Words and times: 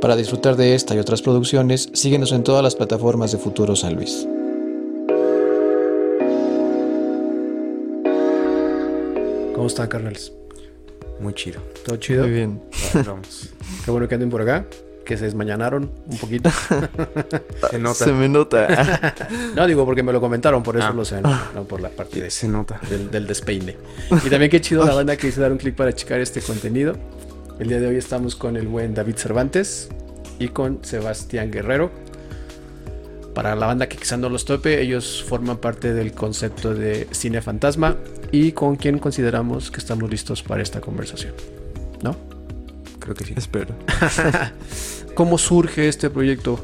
Para 0.00 0.14
disfrutar 0.16 0.56
de 0.56 0.74
esta 0.74 0.94
y 0.94 0.98
otras 0.98 1.22
producciones, 1.22 1.88
síguenos 1.94 2.32
en 2.32 2.42
todas 2.44 2.62
las 2.62 2.74
plataformas 2.76 3.32
de 3.32 3.38
Futuro 3.38 3.74
San 3.74 3.94
Luis. 3.96 4.26
¿Cómo 9.54 9.66
están, 9.68 9.88
carnales? 9.88 10.32
Muy 11.20 11.32
chido. 11.34 11.60
¿Todo 11.84 11.96
chido? 11.96 12.22
Muy 12.24 12.32
bien. 12.32 12.60
Vamos. 13.06 13.50
Qué 13.84 13.90
bueno 13.90 14.06
que 14.06 14.14
anden 14.14 14.30
por 14.30 14.42
acá. 14.42 14.66
Que 15.04 15.16
se 15.16 15.24
desmañanaron 15.24 15.88
un 16.10 16.18
poquito. 16.18 16.50
Se 17.70 17.78
nota. 17.78 18.04
Se 18.04 18.12
me 18.12 18.28
nota. 18.28 19.14
No, 19.54 19.64
digo 19.66 19.84
porque 19.86 20.02
me 20.02 20.12
lo 20.12 20.20
comentaron, 20.20 20.62
por 20.64 20.76
eso 20.76 20.88
Ah. 20.88 20.92
lo 20.92 21.04
sé, 21.04 21.20
no, 21.22 21.30
no 21.54 21.62
por 21.64 21.80
la 21.80 21.88
partida 21.90 22.28
Se 22.28 22.48
nota. 22.48 22.80
del, 22.90 23.08
del 23.10 23.26
despeine. 23.26 23.76
Y 24.24 24.28
también 24.28 24.50
qué 24.50 24.60
chido 24.60 24.84
la 24.84 24.94
banda 24.94 25.16
que 25.16 25.28
hizo 25.28 25.40
dar 25.40 25.52
un 25.52 25.58
clic 25.58 25.76
para 25.76 25.92
checar 25.94 26.20
este 26.20 26.40
contenido. 26.42 26.96
El 27.58 27.68
día 27.68 27.80
de 27.80 27.86
hoy 27.86 27.96
estamos 27.96 28.36
con 28.36 28.58
el 28.58 28.68
buen 28.68 28.92
David 28.92 29.16
Cervantes 29.16 29.88
y 30.38 30.48
con 30.48 30.84
Sebastián 30.84 31.50
Guerrero. 31.50 31.90
Para 33.34 33.56
la 33.56 33.66
banda 33.66 33.88
que 33.88 33.96
quizá 33.96 34.18
no 34.18 34.28
los 34.28 34.44
tope, 34.44 34.82
ellos 34.82 35.24
forman 35.26 35.56
parte 35.56 35.94
del 35.94 36.12
concepto 36.12 36.74
de 36.74 37.08
cine 37.12 37.40
fantasma 37.40 37.96
y 38.30 38.52
con 38.52 38.76
quien 38.76 38.98
consideramos 38.98 39.70
que 39.70 39.78
estamos 39.78 40.10
listos 40.10 40.42
para 40.42 40.62
esta 40.62 40.82
conversación. 40.82 41.32
¿No? 42.02 42.14
Creo 42.98 43.14
que 43.14 43.24
sí. 43.24 43.32
Espero. 43.34 43.74
¿Cómo 45.14 45.38
surge 45.38 45.88
este 45.88 46.10
proyecto? 46.10 46.60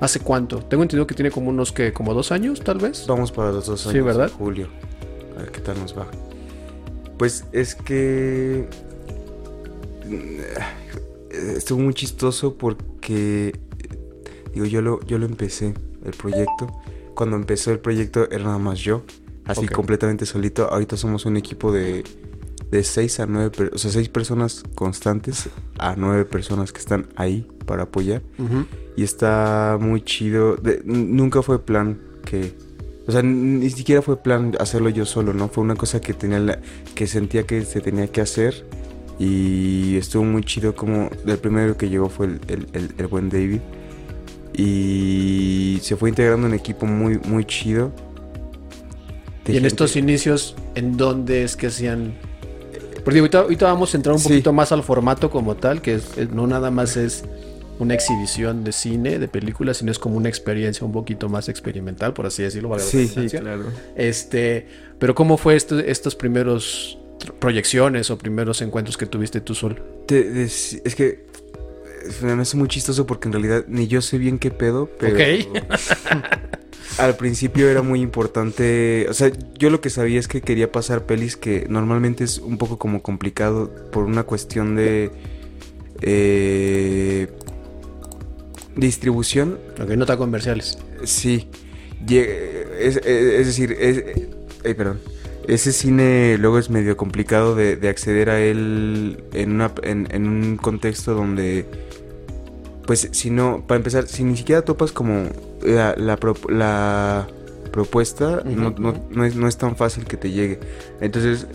¿Hace 0.00 0.20
cuánto? 0.20 0.60
Tengo 0.60 0.84
entendido 0.84 1.06
que 1.06 1.14
tiene 1.14 1.30
como 1.30 1.50
unos 1.50 1.70
que 1.70 1.92
como 1.92 2.14
dos 2.14 2.32
años, 2.32 2.62
tal 2.62 2.78
vez. 2.78 3.04
Vamos 3.06 3.30
para 3.30 3.52
los 3.52 3.66
dos 3.66 3.82
años. 3.84 3.92
Sí, 3.92 4.00
¿verdad? 4.00 4.30
Julio. 4.38 4.68
A 5.36 5.40
ver 5.40 5.50
qué 5.52 5.60
tal 5.60 5.78
nos 5.78 5.96
va. 5.96 6.06
Pues 7.18 7.44
es 7.52 7.74
que. 7.74 8.68
Mm, 10.08 11.56
Estuvo 11.56 11.80
muy 11.80 11.94
chistoso 11.94 12.54
porque. 12.56 13.52
Digo, 14.52 14.66
yo 14.66 14.80
lo, 14.82 15.00
yo 15.06 15.18
lo 15.18 15.26
empecé, 15.26 15.74
el 16.04 16.12
proyecto. 16.12 16.66
Cuando 17.14 17.36
empezó 17.36 17.70
el 17.70 17.80
proyecto 17.80 18.30
era 18.30 18.44
nada 18.44 18.58
más 18.58 18.78
yo. 18.80 19.02
Así 19.44 19.60
completamente 19.76 20.26
solito. 20.26 20.68
Ahorita 20.70 20.96
somos 20.96 21.26
un 21.26 21.36
equipo 21.36 21.72
de. 21.72 22.04
De 22.70 22.84
6 22.84 23.20
a 23.20 23.26
9, 23.26 23.70
o 23.72 23.78
sea, 23.78 23.90
6 23.90 24.10
personas 24.10 24.62
constantes 24.74 25.48
a 25.78 25.94
9 25.96 26.26
personas 26.26 26.70
que 26.70 26.80
están 26.80 27.06
ahí 27.16 27.48
para 27.64 27.84
apoyar. 27.84 28.20
Y 28.94 29.04
está 29.04 29.78
muy 29.80 30.02
chido. 30.02 30.56
De- 30.56 30.82
nunca 30.84 31.40
fue 31.42 31.64
plan 31.64 31.98
que. 32.26 32.52
O 33.06 33.12
sea, 33.12 33.22
ni 33.22 33.70
siquiera 33.70 34.02
fue 34.02 34.22
plan 34.22 34.54
hacerlo 34.60 34.90
yo 34.90 35.06
solo, 35.06 35.32
¿no? 35.32 35.48
Fue 35.48 35.64
una 35.64 35.76
cosa 35.76 35.98
que 36.02 36.12
tenía 36.12 36.40
la- 36.40 36.60
que 36.94 37.06
sentía 37.06 37.44
que 37.44 37.64
se 37.64 37.80
tenía 37.80 38.06
que 38.08 38.20
hacer. 38.20 38.66
Y 39.18 39.96
estuvo 39.96 40.24
muy 40.24 40.42
chido 40.44 40.74
como. 40.76 41.10
El 41.26 41.38
primero 41.38 41.76
que 41.76 41.88
llegó 41.88 42.08
fue 42.08 42.26
el, 42.26 42.40
el- 42.48 42.66
el- 42.72 42.94
el 42.98 43.06
buen 43.08 43.28
David. 43.28 43.60
Y 44.54 45.78
se 45.82 45.96
fue 45.96 46.08
integrando 46.10 46.46
un 46.46 46.54
equipo 46.54 46.86
muy, 46.86 47.18
muy 47.26 47.44
chido. 47.44 47.92
Y 49.46 49.50
en 49.50 49.54
gente- 49.54 49.68
estos 49.68 49.96
inicios, 49.96 50.56
¿en 50.74 50.96
dónde 50.96 51.42
es 51.44 51.56
que 51.56 51.68
hacían? 51.68 52.14
Porque 53.04 53.20
ahorita, 53.20 53.38
ahorita 53.40 53.66
vamos 53.66 53.94
a 53.94 53.96
entrar 53.96 54.14
un 54.14 54.20
Sí. 54.20 54.28
poquito 54.28 54.52
más 54.52 54.72
al 54.72 54.82
formato 54.82 55.30
como 55.30 55.54
tal, 55.56 55.80
que 55.80 55.94
es- 55.94 56.18
es- 56.18 56.30
no 56.30 56.46
nada 56.46 56.70
más 56.70 56.96
es 56.96 57.24
una 57.78 57.94
exhibición 57.94 58.64
de 58.64 58.72
cine, 58.72 59.18
de 59.18 59.28
películas, 59.28 59.78
sino 59.78 59.90
es 59.92 59.98
como 59.98 60.16
una 60.16 60.28
experiencia 60.28 60.84
un 60.84 60.92
poquito 60.92 61.28
más 61.28 61.48
experimental, 61.48 62.12
por 62.12 62.26
así 62.26 62.42
decirlo. 62.42 62.76
Sí, 62.80 62.98
redundancia. 63.06 63.40
claro. 63.40 63.62
Este, 63.96 64.66
pero 64.98 65.14
¿cómo 65.14 65.36
fue 65.38 65.54
esto- 65.56 65.78
estos 65.78 66.14
primeros 66.16 66.98
proyecciones 67.38 68.10
o 68.10 68.18
primeros 68.18 68.60
encuentros 68.62 68.96
que 68.96 69.06
tuviste 69.06 69.40
tú 69.40 69.54
solo? 69.54 69.76
Te- 70.06 70.42
es 70.44 70.80
que. 70.96 71.06
eh, 71.06 71.26
Me 72.22 72.32
hace 72.42 72.56
muy 72.56 72.68
chistoso 72.68 73.06
porque 73.06 73.28
en 73.28 73.32
realidad 73.32 73.64
ni 73.68 73.86
yo 73.88 74.00
sé 74.02 74.18
bien 74.18 74.38
qué 74.38 74.50
pedo, 74.50 74.88
pero. 74.98 75.14
Ok. 75.14 75.58
Al 76.98 77.16
principio 77.16 77.68
era 77.68 77.82
muy 77.82 78.00
importante, 78.00 79.06
o 79.08 79.12
sea, 79.14 79.30
yo 79.56 79.70
lo 79.70 79.80
que 79.80 79.88
sabía 79.88 80.18
es 80.18 80.26
que 80.26 80.40
quería 80.40 80.72
pasar 80.72 81.04
pelis 81.06 81.36
que 81.36 81.66
normalmente 81.68 82.24
es 82.24 82.38
un 82.38 82.58
poco 82.58 82.76
como 82.76 83.02
complicado 83.02 83.70
por 83.92 84.02
una 84.04 84.24
cuestión 84.24 84.74
de 84.74 85.12
eh, 86.00 87.28
distribución. 88.74 89.58
Ok, 89.80 89.90
no 89.90 90.06
tan 90.06 90.18
comerciales. 90.18 90.78
Sí, 91.04 91.48
es, 92.08 92.96
es- 92.96 93.06
es 93.06 93.46
decir, 93.46 93.76
es, 93.78 94.02
ay, 94.64 94.74
perdón, 94.74 95.00
ese 95.48 95.72
cine 95.72 96.36
luego 96.38 96.58
es 96.58 96.70
medio 96.70 96.96
complicado 96.96 97.54
de, 97.54 97.76
de 97.76 97.88
acceder 97.88 98.30
a 98.30 98.38
él 98.40 99.24
en, 99.32 99.52
una, 99.52 99.72
en, 99.82 100.06
en 100.10 100.28
un 100.28 100.56
contexto 100.56 101.14
donde, 101.14 101.66
pues, 102.86 103.08
si 103.12 103.30
no, 103.30 103.64
para 103.66 103.76
empezar, 103.78 104.06
si 104.06 104.24
ni 104.24 104.36
siquiera 104.36 104.62
topas 104.62 104.92
como 104.92 105.24
la, 105.62 105.94
la, 105.96 106.16
pro- 106.16 106.36
la 106.48 107.26
propuesta, 107.72 108.42
no, 108.44 108.70
no- 108.78 108.94
no 109.10 109.24
es, 109.24 109.34
no 109.36 109.48
es 109.48 109.56
tan 109.58 109.74
fácil 109.76 110.04
que 110.04 110.16
te 110.16 110.30
llegue. 110.30 110.60
Entonces, 111.00 111.46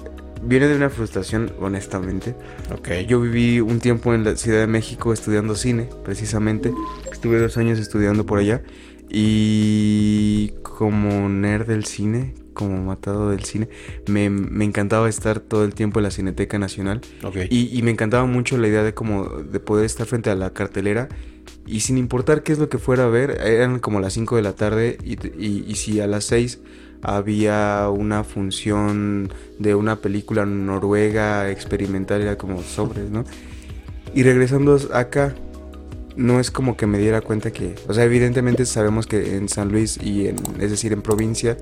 viene 0.44 0.68
de 0.68 0.76
una 0.76 0.90
frustración, 0.90 1.52
honestamente. 1.60 2.36
Ok. 2.78 2.90
Yo 3.08 3.22
viví 3.22 3.62
un 3.62 3.80
tiempo 3.80 4.14
en 4.14 4.24
la 4.24 4.36
Ciudad 4.36 4.60
de 4.60 4.68
México 4.68 5.14
estudiando 5.14 5.56
cine, 5.56 5.90
precisamente. 6.04 6.74
Estuve 7.12 7.40
dos 7.40 7.58
años 7.58 7.80
estudiando 7.80 8.26
por 8.26 8.40
allá. 8.40 8.62
Y 9.10 10.50
como 10.64 11.30
nerd 11.30 11.68
del 11.68 11.86
cine, 11.86 12.34
como 12.54 12.82
matado 12.84 13.30
del 13.30 13.44
cine, 13.44 13.68
me, 14.08 14.30
me 14.30 14.66
encantaba 14.66 15.10
estar 15.10 15.40
todo 15.40 15.64
el 15.66 15.74
tiempo 15.74 16.00
en 16.00 16.04
la 16.04 16.12
Cineteca 16.12 16.58
Nacional. 16.60 17.02
ok. 17.24 17.38
Y, 17.50 17.78
y 17.78 17.82
me 17.82 17.92
encantaba 17.92 18.26
mucho 18.26 18.58
la 18.58 18.68
idea 18.68 18.84
de 18.84 18.94
como 18.94 19.28
de 19.28 19.60
poder 19.60 19.86
estar 19.86 20.06
frente 20.08 20.30
a 20.30 20.36
la 20.36 20.52
cartelera 20.52 21.10
y 21.66 21.80
sin 21.82 21.98
importar 21.98 22.44
qué 22.44 22.52
es 22.54 22.60
lo 22.60 22.70
que 22.70 22.78
fuera 22.78 23.06
a 23.06 23.08
ver, 23.10 23.40
eran 23.46 23.80
como 23.80 24.00
las 24.00 24.14
5 24.14 24.36
de 24.36 24.42
la 24.42 24.54
tarde 24.54 24.98
y, 25.04 25.14
y- 25.38 25.66
y 25.68 25.76
si 25.76 26.00
a 26.00 26.08
las 26.08 26.26
6 26.26 26.60
había 27.02 27.90
una 27.90 28.24
función 28.24 29.32
de 29.60 29.76
una 29.76 29.98
película 29.98 30.46
noruega 30.46 31.50
experimental, 31.52 32.22
era 32.22 32.38
como 32.38 32.62
sobres, 32.64 33.10
¿no? 33.12 33.26
Y 34.16 34.24
regresando 34.24 34.80
acá, 34.94 35.36
no 36.16 36.40
es 36.40 36.52
como 36.52 36.78
que 36.78 36.86
me 36.88 37.00
diera 37.00 37.22
cuenta 37.22 37.52
que, 37.52 37.76
o 37.88 37.94
sea, 37.94 38.04
evidentemente 38.06 38.66
sabemos 38.66 39.08
que 39.08 39.36
en 39.36 39.50
San 39.50 39.70
Luis 39.72 39.98
y 40.02 40.28
en, 40.28 40.36
es 40.60 40.70
decir, 40.72 40.94
en 40.94 41.02
provincia, 41.02 41.58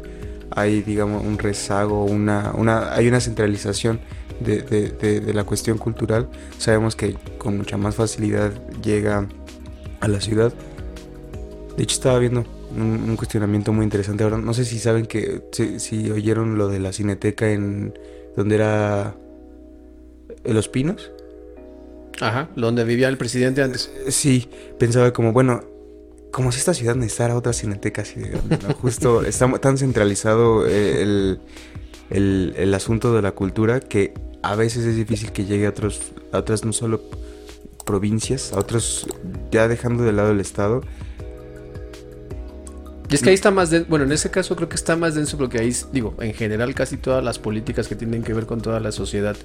hay, 0.51 0.81
digamos, 0.81 1.23
un 1.25 1.37
rezago, 1.37 2.05
una, 2.05 2.51
una, 2.55 2.93
hay 2.93 3.07
una 3.07 3.19
centralización 3.19 3.99
de, 4.39 4.61
de- 4.61 4.89
de- 4.89 5.19
de 5.21 5.33
la 5.33 5.43
cuestión 5.43 5.77
cultural. 5.77 6.27
Sabemos 6.57 6.95
que 6.95 7.15
con 7.37 7.57
mucha 7.57 7.77
más 7.77 7.95
facilidad 7.95 8.51
llega 8.81 9.27
a 9.99 10.07
la 10.07 10.19
ciudad. 10.21 10.53
De 11.77 11.83
hecho, 11.83 11.95
estaba 11.95 12.19
viendo 12.19 12.43
un, 12.75 12.81
un 13.09 13.15
cuestionamiento 13.15 13.71
muy 13.73 13.83
interesante 13.83 14.23
ahora. 14.23 14.37
No 14.37 14.53
sé 14.53 14.65
si 14.65 14.79
saben 14.79 15.05
que, 15.05 15.41
si, 15.51 15.79
si 15.79 16.11
oyeron 16.11 16.57
lo 16.57 16.67
de 16.67 16.79
la 16.79 16.91
cineteca 16.91 17.49
en 17.51 17.93
donde 18.35 18.55
era 18.55 19.15
en 20.43 20.53
Los 20.53 20.67
Pinos. 20.67 21.11
Ajá, 22.19 22.49
donde 22.55 22.83
vivía 22.83 23.07
el 23.07 23.17
presidente 23.17 23.61
antes. 23.63 23.91
Sí, 24.09 24.47
pensaba 24.77 25.11
como, 25.13 25.33
bueno, 25.33 25.63
como 26.31 26.51
si 26.51 26.59
esta 26.59 26.73
ciudad 26.73 26.95
necesitara 26.95 27.35
otra 27.35 27.53
cineteca 27.53 28.01
así 28.01 28.19
de. 28.19 28.39
Justo 28.81 29.21
está 29.25 29.51
tan 29.59 29.77
centralizado 29.77 30.65
eh, 30.65 31.01
el, 31.01 32.53
el, 32.57 32.73
asunto 32.73 33.13
de 33.13 33.21
la 33.21 33.33
cultura 33.33 33.79
que 33.79 34.13
a 34.41 34.55
veces 34.55 34.85
es 34.85 34.95
difícil 34.95 35.31
que 35.31 35.45
llegue 35.45 35.65
a 35.65 35.69
otros, 35.69 36.13
a 36.31 36.39
otras 36.39 36.65
no 36.65 36.73
solo 36.73 37.01
provincias, 37.85 38.53
a 38.53 38.59
otros, 38.59 39.07
ya 39.51 39.67
dejando 39.67 40.03
de 40.03 40.13
lado 40.13 40.31
el 40.31 40.39
estado. 40.39 40.81
Y 43.09 43.15
es 43.15 43.21
que 43.21 43.29
ahí 43.29 43.35
está 43.35 43.51
más 43.51 43.69
denso, 43.69 43.87
bueno, 43.89 44.05
en 44.05 44.13
ese 44.13 44.31
caso 44.31 44.55
creo 44.55 44.69
que 44.69 44.75
está 44.75 44.95
más 44.95 45.15
denso 45.15 45.37
porque 45.37 45.59
ahí, 45.59 45.75
digo, 45.91 46.15
en 46.21 46.33
general 46.33 46.73
casi 46.73 46.95
todas 46.95 47.21
las 47.21 47.39
políticas 47.39 47.89
que 47.89 47.95
tienen 47.95 48.23
que 48.23 48.33
ver 48.33 48.45
con 48.45 48.61
toda 48.61 48.79
la 48.79 48.93
sociedad 48.93 49.35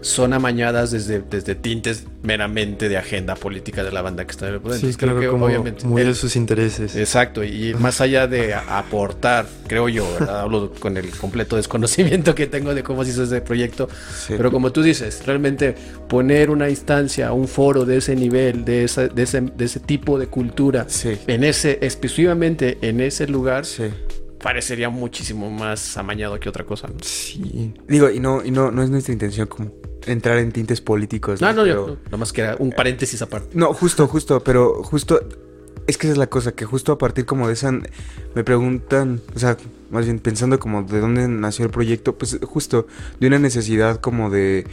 son 0.00 0.32
amañadas 0.32 0.90
desde, 0.90 1.20
desde 1.20 1.54
tintes 1.54 2.04
meramente 2.22 2.88
de 2.88 2.96
agenda 2.96 3.34
política 3.34 3.82
de 3.82 3.90
la 3.92 4.00
banda 4.02 4.24
que 4.24 4.30
está 4.32 4.48
en 4.48 4.54
el 4.54 4.60
poder. 4.60 4.78
Sí, 4.78 4.86
Entonces, 4.86 4.96
creo 5.08 5.20
que 5.20 5.28
como 5.28 5.46
obviamente... 5.46 5.84
muy 5.86 6.02
de 6.04 6.14
sus 6.14 6.36
intereses. 6.36 6.94
Exacto, 6.96 7.42
y 7.44 7.74
más 7.74 8.00
allá 8.00 8.26
de 8.26 8.54
aportar, 8.54 9.46
creo 9.66 9.88
yo, 9.88 10.10
¿verdad? 10.18 10.40
hablo 10.42 10.72
con 10.78 10.96
el 10.96 11.10
completo 11.10 11.56
desconocimiento 11.56 12.34
que 12.34 12.46
tengo 12.46 12.74
de 12.74 12.82
cómo 12.82 13.04
se 13.04 13.10
hizo 13.10 13.24
ese 13.24 13.40
proyecto, 13.40 13.88
Sí. 14.26 14.34
pero 14.36 14.50
como 14.50 14.72
tú 14.72 14.82
dices, 14.82 15.24
realmente 15.26 15.74
poner 16.08 16.50
una 16.50 16.68
instancia, 16.70 17.32
un 17.32 17.48
foro 17.48 17.84
de 17.84 17.96
ese 17.98 18.14
nivel, 18.16 18.64
de, 18.64 18.84
esa- 18.84 19.08
de, 19.08 19.22
ese, 19.22 19.40
de 19.40 19.64
ese 19.64 19.80
tipo 19.80 20.18
de 20.18 20.26
cultura, 20.28 20.86
Sí. 20.88 21.18
en 21.26 21.44
ese, 21.44 21.78
exclusivamente 21.82 22.78
en 22.82 23.00
ese 23.00 23.26
lugar, 23.26 23.64
Sí. 23.66 23.84
parecería 24.42 24.88
muchísimo 24.88 25.50
más 25.50 25.96
amañado 25.96 26.38
que 26.38 26.48
otra 26.48 26.64
cosa. 26.64 26.88
¿no? 26.88 26.94
Sí. 27.02 27.74
Digo, 27.88 28.10
y 28.10 28.20
no, 28.20 28.44
y 28.44 28.50
no, 28.50 28.70
no 28.70 28.82
es 28.82 28.90
nuestra 28.90 29.12
intención 29.12 29.46
como 29.48 29.72
entrar 30.08 30.38
en 30.38 30.52
tintes 30.52 30.80
políticos. 30.80 31.40
No, 31.40 31.52
no, 31.52 31.66
yo, 31.66 31.86
no, 31.86 31.96
nada 32.06 32.16
más 32.16 32.32
que 32.32 32.42
era 32.42 32.56
un 32.58 32.70
paréntesis 32.70 33.20
aparte. 33.22 33.50
No, 33.54 33.72
justo, 33.72 34.06
justo, 34.06 34.42
pero 34.42 34.82
justo. 34.82 35.20
Es 35.86 35.96
que 35.96 36.06
esa 36.06 36.12
es 36.12 36.18
la 36.18 36.26
cosa, 36.26 36.52
que 36.52 36.66
justo 36.66 36.92
a 36.92 36.98
partir 36.98 37.24
como 37.24 37.46
de 37.46 37.54
esa. 37.54 37.72
Me 38.34 38.44
preguntan, 38.44 39.20
o 39.34 39.38
sea, 39.38 39.56
más 39.90 40.04
bien 40.04 40.18
pensando 40.18 40.58
como 40.58 40.82
de 40.82 41.00
dónde 41.00 41.26
nació 41.28 41.64
el 41.64 41.70
proyecto, 41.70 42.16
pues 42.16 42.38
justo 42.42 42.86
de 43.20 43.26
una 43.26 43.38
necesidad 43.38 44.00
como 44.00 44.30
de. 44.30 44.66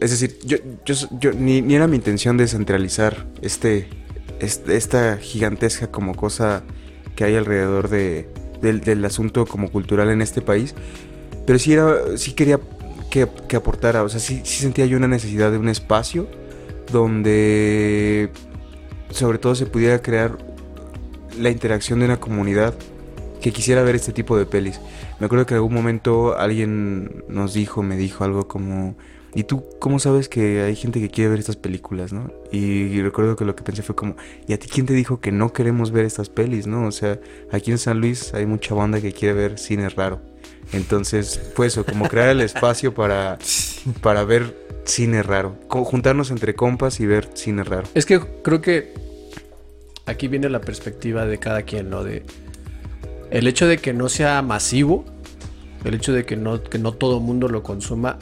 es 0.00 0.10
decir, 0.10 0.38
yo, 0.44 0.58
yo, 0.84 0.94
yo 1.18 1.32
ni, 1.32 1.62
ni 1.62 1.74
era 1.74 1.86
mi 1.86 1.96
intención 1.96 2.36
descentralizar 2.36 3.26
este, 3.42 3.88
este, 4.40 4.76
esta 4.76 5.16
gigantesca 5.16 5.88
como 5.88 6.14
cosa 6.14 6.62
que 7.16 7.24
hay 7.24 7.36
alrededor 7.36 7.88
de, 7.88 8.28
del, 8.62 8.80
del 8.80 9.04
asunto 9.04 9.46
como 9.46 9.70
cultural 9.70 10.10
en 10.10 10.22
este 10.22 10.40
país. 10.42 10.74
Pero 11.46 11.58
sí, 11.58 11.72
era, 11.72 12.16
sí 12.16 12.32
quería 12.32 12.60
que, 13.14 13.56
aportara, 13.56 14.02
o 14.02 14.08
sea, 14.08 14.18
sí, 14.18 14.40
sí 14.42 14.60
sentía 14.60 14.86
yo 14.86 14.96
una 14.96 15.06
necesidad 15.06 15.52
de 15.52 15.58
un 15.58 15.68
espacio 15.68 16.26
donde 16.90 18.30
sobre 19.10 19.38
todo 19.38 19.54
se 19.54 19.66
pudiera 19.66 20.02
crear 20.02 20.36
la 21.38 21.50
interacción 21.50 22.00
de 22.00 22.06
una 22.06 22.18
comunidad 22.18 22.74
que 23.40 23.52
quisiera 23.52 23.82
ver 23.84 23.94
este 23.94 24.12
tipo 24.12 24.36
de 24.36 24.46
pelis. 24.46 24.80
Me 25.20 25.26
acuerdo 25.26 25.46
que 25.46 25.54
en 25.54 25.58
algún 25.58 25.74
momento 25.74 26.36
alguien 26.36 27.24
nos 27.28 27.54
dijo, 27.54 27.84
me 27.84 27.96
dijo 27.96 28.24
algo 28.24 28.48
como, 28.48 28.96
¿y 29.34 29.44
tú 29.44 29.64
cómo 29.78 29.98
sabes 29.98 30.28
que 30.28 30.62
hay 30.62 30.76
gente 30.76 31.00
que 31.00 31.10
quiere 31.10 31.30
ver 31.30 31.38
estas 31.38 31.56
películas, 31.56 32.12
no? 32.12 32.30
Y, 32.52 33.00
recuerdo 33.02 33.36
que 33.36 33.44
lo 33.44 33.56
que 33.56 33.62
pensé 33.62 33.82
fue 33.82 33.94
como, 33.94 34.16
¿y 34.46 34.52
a 34.52 34.58
ti 34.58 34.68
quién 34.68 34.86
te 34.86 34.94
dijo 34.94 35.20
que 35.20 35.32
no 35.32 35.52
queremos 35.52 35.90
ver 35.90 36.04
estas 36.04 36.28
pelis, 36.28 36.66
no? 36.66 36.86
O 36.86 36.92
sea, 36.92 37.18
aquí 37.50 37.70
en 37.70 37.78
San 37.78 38.00
Luis 38.00 38.32
hay 38.34 38.46
mucha 38.46 38.74
banda 38.74 39.00
que 39.00 39.12
quiere 39.12 39.34
ver 39.34 39.58
cine 39.58 39.88
raro. 39.88 40.20
Entonces, 40.72 41.40
fue 41.54 41.66
eso, 41.66 41.84
como 41.84 42.08
crear 42.08 42.28
el 42.30 42.40
espacio 42.40 42.94
para, 42.94 43.38
para 44.00 44.24
ver 44.24 44.64
cine 44.84 45.22
raro. 45.22 45.56
juntarnos 45.68 46.30
entre 46.30 46.54
compas 46.54 47.00
y 47.00 47.06
ver 47.06 47.28
cine 47.34 47.64
raro. 47.64 47.84
Es 47.94 48.06
que 48.06 48.20
creo 48.42 48.60
que 48.60 48.94
aquí 50.06 50.28
viene 50.28 50.48
la 50.48 50.60
perspectiva 50.60 51.26
de 51.26 51.38
cada 51.38 51.62
quien, 51.62 51.90
¿no? 51.90 52.04
De 52.04 52.22
el 53.30 53.48
hecho 53.48 53.66
de 53.66 53.78
que 53.78 53.92
no 53.92 54.08
sea 54.08 54.42
masivo, 54.42 55.04
el 55.84 55.94
hecho 55.94 56.12
de 56.12 56.24
que 56.24 56.36
no, 56.36 56.62
que 56.62 56.78
no 56.78 56.92
todo 56.92 57.20
mundo 57.20 57.48
lo 57.48 57.62
consuma, 57.62 58.18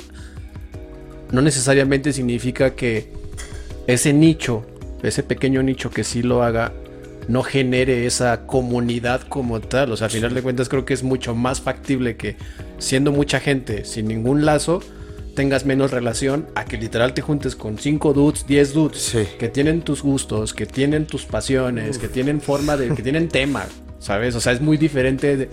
no 1.33 1.43
necesariamente 1.43 2.13
significa 2.13 2.75
que 2.75 3.09
ese 3.87 4.13
nicho, 4.13 4.65
ese 5.03 5.23
pequeño 5.23 5.63
nicho 5.63 5.91
que 5.91 6.05
sí 6.05 6.23
lo 6.23 6.43
haga, 6.43 6.73
no 7.29 7.43
genere 7.43 8.07
esa 8.07 8.47
comunidad 8.47 9.23
como 9.23 9.61
tal. 9.61 9.93
O 9.93 9.97
sea, 9.97 10.07
al 10.07 10.11
final 10.11 10.35
de 10.35 10.43
cuentas 10.43 10.69
creo 10.69 10.85
que 10.85 10.95
es 10.95 11.03
mucho 11.03 11.35
más 11.35 11.61
factible 11.61 12.17
que 12.17 12.37
siendo 12.79 13.13
mucha 13.13 13.41
gente 13.41 13.85
sin 13.85 14.09
ningún 14.09 14.45
lazo, 14.45 14.81
tengas 15.35 15.65
menos 15.65 15.91
relación 15.93 16.47
a 16.55 16.65
que 16.65 16.77
literal 16.77 17.15
te 17.15 17.23
juntes 17.23 17.57
con 17.57 17.79
5 17.79 18.13
dudes, 18.13 18.47
10 18.47 18.73
dudes 18.75 19.01
Sí. 19.03 19.25
que 19.39 19.49
tienen 19.49 19.81
tus 19.83 20.03
gustos, 20.03 20.53
que 20.53 20.67
tienen 20.67 21.07
tus 21.07 21.25
pasiones, 21.25 21.97
que 21.99 22.09
tienen 22.09 22.41
forma 22.41 22.77
de, 22.77 22.95
que 22.95 23.03
tienen 23.03 23.29
tema, 23.29 23.65
¿sabes? 23.99 24.35
O 24.35 24.41
sea, 24.41 24.53
es 24.53 24.61
muy 24.61 24.77
diferente 24.77 25.37
de 25.37 25.49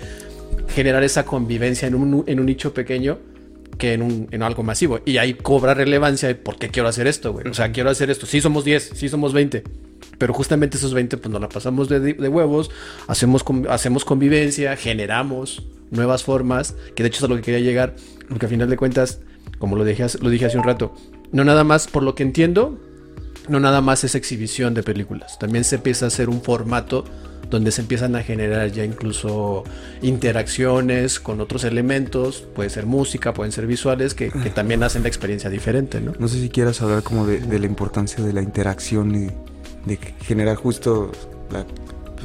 generar 0.68 1.04
esa 1.04 1.24
convivencia 1.24 1.88
en 1.88 1.96
un, 1.96 2.24
en 2.28 2.40
un 2.40 2.46
nicho 2.48 2.74
pequeño 2.74 3.20
que 3.78 3.94
en, 3.94 4.02
un, 4.02 4.28
en 4.32 4.44
algo 4.44 4.64
masivo. 4.64 5.00
Y 5.06 5.18
ahí 5.18 5.34
cobra 5.34 5.74
relevancia 5.74 6.28
de 6.28 6.36
por 6.36 6.58
qué 6.58 6.70
quiero 6.70 6.90
hacer 6.90 7.08
esto, 7.08 7.32
güey. 7.34 7.48
O 7.48 7.54
sea, 7.54 7.72
quiero 7.72 7.90
hacer 7.90 8.10
esto. 8.10 8.26
Sí 8.26 8.42
somos 8.42 8.66
10, 8.66 8.92
sí 8.96 9.10
somos 9.10 9.34
20. 9.34 9.64
Pero 10.18 10.34
justamente 10.34 10.78
esos 10.78 10.94
20 10.94 11.18
pues 11.18 11.32
nos 11.32 11.42
la 11.42 11.50
pasamos 11.50 11.88
de, 11.88 12.00
de 12.00 12.30
huevos, 12.30 12.72
hacemos, 13.08 13.44
hacemos 13.70 14.04
convivencia, 14.04 14.76
generamos 14.76 15.64
nuevas 15.92 16.24
formas, 16.24 16.76
que 16.96 17.04
de 17.04 17.10
hecho 17.10 17.20
es 17.20 17.24
a 17.24 17.28
lo 17.28 17.36
que 17.36 17.42
quería 17.42 17.60
llegar, 17.60 17.96
porque 18.28 18.46
al 18.46 18.50
final 18.50 18.70
de 18.70 18.78
cuentas, 18.78 19.22
como 19.58 19.76
lo 19.76 19.86
dije, 19.86 20.06
lo 20.22 20.30
dije 20.30 20.46
hace 20.46 20.58
un 20.58 20.64
rato, 20.64 20.94
no 21.32 21.44
nada 21.44 21.64
más, 21.64 21.88
por 21.88 22.04
lo 22.04 22.16
que 22.16 22.24
entiendo, 22.24 22.80
no 23.48 23.60
nada 23.60 23.82
más 23.82 24.04
es 24.04 24.16
exhibición 24.16 24.74
de 24.74 24.84
películas, 24.84 25.40
también 25.40 25.64
se 25.64 25.76
empieza 25.76 26.06
a 26.06 26.08
hacer 26.10 26.30
un 26.30 26.42
formato 26.42 27.06
donde 27.50 27.72
se 27.72 27.82
empiezan 27.82 28.16
a 28.16 28.24
generar 28.24 28.72
ya 28.72 28.84
incluso 28.86 29.64
interacciones 30.02 31.20
con 31.20 31.42
otros 31.42 31.64
elementos, 31.64 32.46
puede 32.54 32.70
ser 32.70 32.86
música, 32.86 33.34
pueden 33.34 33.52
ser 33.52 33.66
visuales, 33.68 34.14
que, 34.14 34.30
que 34.32 34.50
también 34.50 34.84
hacen 34.84 35.02
la 35.04 35.08
experiencia 35.10 35.50
diferente, 35.50 36.00
¿no? 36.02 36.14
No 36.20 36.28
sé 36.28 36.40
si 36.40 36.50
quieras 36.50 36.82
hablar 36.82 37.02
como 37.04 37.26
de, 37.26 37.40
de 37.40 37.60
la 37.60 37.66
importancia 37.66 38.24
de 38.24 38.34
la 38.34 38.42
interacción 38.42 39.16
y 39.16 39.28
de 39.86 39.98
generar 40.22 40.58
justo 40.58 41.12
la 41.52 41.66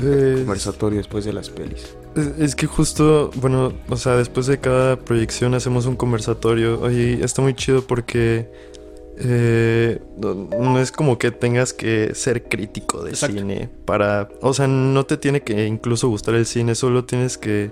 Pues, 0.00 0.38
conversatorio 0.40 0.98
después 0.98 1.24
de 1.24 1.32
las 1.32 1.48
pelis. 1.50 1.96
es, 2.16 2.26
es 2.38 2.54
que 2.56 2.66
justo, 2.66 3.30
bueno, 3.36 3.72
o 3.88 3.96
sea, 3.96 4.16
después 4.16 4.46
de 4.46 4.58
cada 4.58 4.96
proyección 4.98 5.54
hacemos 5.54 5.86
un 5.86 5.96
conversatorio. 5.96 6.80
Oye, 6.80 7.24
está 7.24 7.42
muy 7.42 7.54
chido 7.54 7.86
porque 7.86 8.50
eh, 9.18 10.00
no, 10.16 10.34
no 10.34 10.78
es 10.80 10.90
como 10.92 11.18
que 11.18 11.30
tengas 11.30 11.72
que 11.72 12.14
ser 12.14 12.44
crítico 12.44 13.02
de 13.04 13.10
Exacto. 13.10 13.36
cine 13.38 13.68
para, 13.84 14.28
o 14.40 14.52
sea, 14.54 14.66
no 14.66 15.04
te 15.06 15.16
tiene 15.16 15.42
que 15.42 15.66
incluso 15.66 16.08
gustar 16.08 16.34
el 16.34 16.46
cine, 16.46 16.74
solo 16.74 17.04
tienes 17.04 17.38
que 17.38 17.70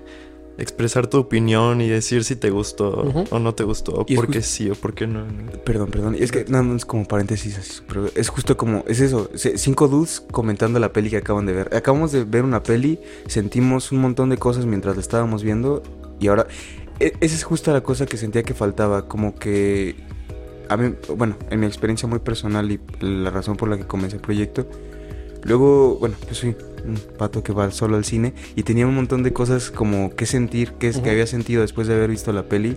expresar 0.57 1.07
tu 1.07 1.17
opinión 1.17 1.81
y 1.81 1.89
decir 1.89 2.23
si 2.23 2.35
te 2.35 2.51
gustó 2.51 3.11
o 3.31 3.39
no 3.39 3.55
te 3.55 3.63
gustó, 3.63 3.93
o 3.93 4.05
por 4.05 4.27
qué 4.27 4.37
just- 4.39 4.49
sí 4.51 4.69
o 4.69 4.75
por 4.75 4.93
qué 4.93 5.07
no. 5.07 5.25
¿no? 5.25 5.51
Perdón, 5.65 5.89
perdón. 5.89 6.15
Es 6.19 6.31
que 6.31 6.45
nada 6.47 6.63
más 6.63 6.85
como 6.85 7.05
paréntesis 7.07 7.57
así 7.57 7.71
súper- 7.71 8.11
Es 8.15 8.29
justo 8.29 8.55
como, 8.55 8.83
es 8.87 8.99
eso, 8.99 9.31
cinco 9.55 9.87
dudes 9.87 10.21
comentando 10.31 10.79
la 10.79 10.93
peli 10.93 11.09
que 11.09 11.17
acaban 11.17 11.47
de 11.47 11.53
ver. 11.53 11.75
Acabamos 11.75 12.11
de 12.11 12.23
ver 12.23 12.43
una 12.43 12.61
peli, 12.61 12.99
sentimos 13.27 13.91
un 13.91 13.99
montón 13.99 14.29
de 14.29 14.37
cosas 14.37 14.65
mientras 14.67 14.95
la 14.95 15.01
estábamos 15.01 15.43
viendo 15.43 15.81
y 16.19 16.27
ahora... 16.27 16.45
e- 16.99 17.13
Esa 17.19 17.35
es 17.35 17.43
justo 17.43 17.73
la 17.73 17.81
cosa 17.81 18.05
que 18.05 18.17
sentía 18.17 18.43
que 18.43 18.53
faltaba, 18.53 19.07
como 19.07 19.33
que... 19.35 19.95
A 20.73 20.77
mí, 20.77 20.95
bueno, 21.15 21.35
en 21.51 21.59
mi 21.59 21.67
experiencia 21.67 22.07
muy 22.07 22.17
personal 22.17 22.71
y 22.71 22.79
la 22.99 23.29
razón 23.29 23.57
por 23.57 23.69
la 23.69 23.77
que 23.77 23.85
comencé 23.85 24.15
el 24.15 24.23
proyecto, 24.23 24.67
luego, 25.43 25.97
bueno, 25.99 26.15
yo 26.27 26.33
soy 26.33 26.57
un 26.83 26.95
pato 27.15 27.43
que 27.43 27.53
va 27.53 27.69
solo 27.69 27.95
al 27.95 28.05
cine 28.05 28.33
y 28.55 28.63
tenía 28.63 28.87
un 28.87 28.95
montón 28.95 29.21
de 29.21 29.31
cosas 29.33 29.69
como 29.69 30.15
que 30.15 30.25
sentir, 30.25 30.71
que 30.79 30.87
es 30.87 30.97
que 30.97 31.11
había 31.11 31.27
sentido 31.27 31.61
después 31.61 31.87
de 31.87 31.93
haber 31.93 32.09
visto 32.09 32.33
la 32.33 32.49
peli 32.49 32.75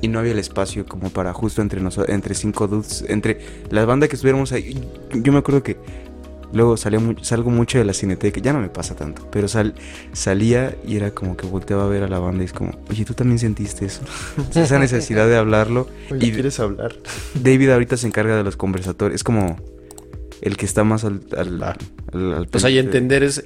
y 0.00 0.06
no 0.06 0.20
había 0.20 0.30
el 0.30 0.38
espacio 0.38 0.86
como 0.86 1.10
para 1.10 1.32
justo 1.32 1.62
entre 1.62 1.80
nosotros, 1.80 2.14
entre 2.14 2.36
cinco 2.36 2.68
dudes, 2.68 3.04
entre 3.08 3.40
la 3.70 3.84
banda 3.86 4.06
que 4.06 4.14
estuviéramos 4.14 4.52
ahí. 4.52 4.80
Yo 5.12 5.32
me 5.32 5.38
acuerdo 5.40 5.64
que 5.64 5.78
luego 6.52 6.76
salía 6.76 7.00
mu- 7.00 7.14
salgo 7.22 7.50
mucho 7.50 7.78
de 7.78 7.84
la 7.84 7.92
cineteca, 7.94 8.40
ya 8.40 8.52
no 8.52 8.60
me 8.60 8.68
pasa 8.68 8.94
tanto, 8.94 9.26
pero 9.30 9.48
sal, 9.48 9.74
salía 10.12 10.76
y 10.86 10.96
era 10.96 11.10
como 11.12 11.36
que 11.36 11.46
volteaba 11.46 11.84
a 11.84 11.88
ver 11.88 12.02
a 12.02 12.08
la 12.08 12.18
banda 12.18 12.42
y 12.42 12.46
es 12.46 12.52
como, 12.52 12.78
oye, 12.90 13.04
tú 13.04 13.14
también 13.14 13.38
sentiste 13.38 13.86
eso. 13.86 14.02
Esa 14.54 14.78
necesidad 14.78 15.26
de 15.28 15.36
hablarlo. 15.36 15.88
Oye, 16.10 16.26
Y- 16.26 16.32
¿quieres 16.32 16.58
hablar? 16.60 16.94
David 17.34 17.70
ahorita 17.70 17.96
se 17.96 18.06
encarga 18.06 18.36
de 18.36 18.44
los 18.44 18.56
conversatorios, 18.56 19.16
es 19.16 19.24
como 19.24 19.56
el 20.40 20.56
que 20.56 20.66
está 20.66 20.84
más 20.84 21.04
al... 21.04 21.20
al, 21.36 21.62
al- 21.62 22.34
al 22.34 22.46
Pues 22.48 22.64
ahí 22.64 22.74
pendiente. 22.74 22.98
entender 22.98 23.22
es, 23.22 23.44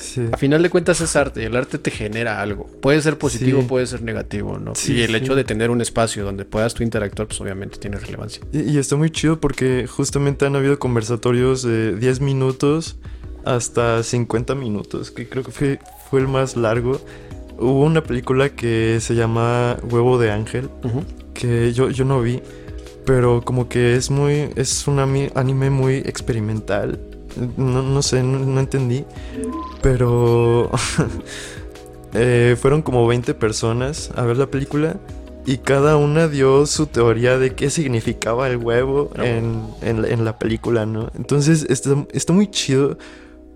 Sí. 0.00 0.22
a 0.32 0.36
final 0.36 0.62
de 0.62 0.70
cuentas 0.70 1.00
es 1.00 1.14
arte, 1.16 1.42
y 1.42 1.46
el 1.46 1.56
arte 1.56 1.78
te 1.78 1.90
genera 1.90 2.40
algo. 2.42 2.66
Puede 2.80 3.00
ser 3.02 3.18
positivo, 3.18 3.60
Sí. 3.60 3.66
puede 3.68 3.86
ser 3.86 4.02
negativo, 4.02 4.58
¿no? 4.58 4.74
Sí, 4.74 4.94
y 4.94 5.02
el 5.02 5.14
hecho 5.14 5.34
de 5.34 5.44
tener 5.44 5.70
un 5.70 5.80
espacio 5.80 6.24
donde 6.24 6.44
puedas 6.44 6.74
tú 6.74 6.82
interactuar, 6.82 7.28
pues 7.28 7.40
obviamente 7.40 7.78
tiene 7.78 7.98
relevancia. 7.98 8.42
Y, 8.52 8.60
y 8.62 8.78
está 8.78 8.96
muy 8.96 9.10
chido 9.10 9.40
porque 9.40 9.86
justamente 9.86 10.46
han 10.46 10.56
habido 10.56 10.78
conversatorios 10.78 11.62
de 11.62 11.94
10 11.96 12.20
minutos 12.20 12.96
hasta 13.44 14.02
50 14.02 14.54
minutos, 14.54 15.10
que 15.10 15.28
creo 15.28 15.42
que 15.44 15.50
fue, 15.50 15.78
fue 16.10 16.20
el 16.20 16.28
más 16.28 16.56
largo. 16.56 17.00
Hubo 17.58 17.84
una 17.84 18.02
película 18.02 18.50
que 18.50 18.98
se 19.00 19.14
llama 19.14 19.76
Huevo 19.90 20.18
de 20.18 20.30
Ángel, 20.30 20.70
que 21.34 21.72
yo, 21.72 21.90
yo 21.90 22.04
no 22.04 22.20
vi, 22.22 22.40
pero 23.04 23.42
como 23.44 23.68
que 23.68 23.96
es 23.96 24.10
muy, 24.10 24.50
es 24.56 24.86
un 24.88 24.98
anime 24.98 25.70
muy 25.70 25.96
experimental. 25.96 26.98
No, 27.56 27.82
no 27.82 28.02
sé, 28.02 28.22
no, 28.22 28.38
no 28.40 28.60
entendí, 28.60 29.04
pero 29.82 30.70
eh, 32.14 32.56
fueron 32.60 32.82
como 32.82 33.06
20 33.06 33.34
personas 33.34 34.10
a 34.16 34.22
ver 34.24 34.36
la 34.36 34.46
película 34.50 34.96
y 35.46 35.58
cada 35.58 35.96
una 35.96 36.28
dio 36.28 36.66
su 36.66 36.86
teoría 36.86 37.38
de 37.38 37.54
qué 37.54 37.70
significaba 37.70 38.48
el 38.48 38.56
huevo 38.58 39.10
Ah, 39.16 39.24
en, 39.26 39.62
en 39.82 40.02
la- 40.02 40.08
en 40.08 40.24
la 40.24 40.38
película, 40.38 40.86
¿no? 40.86 41.10
Entonces 41.16 41.66
está, 41.68 42.06
está 42.12 42.32
muy 42.32 42.48
chido 42.50 42.98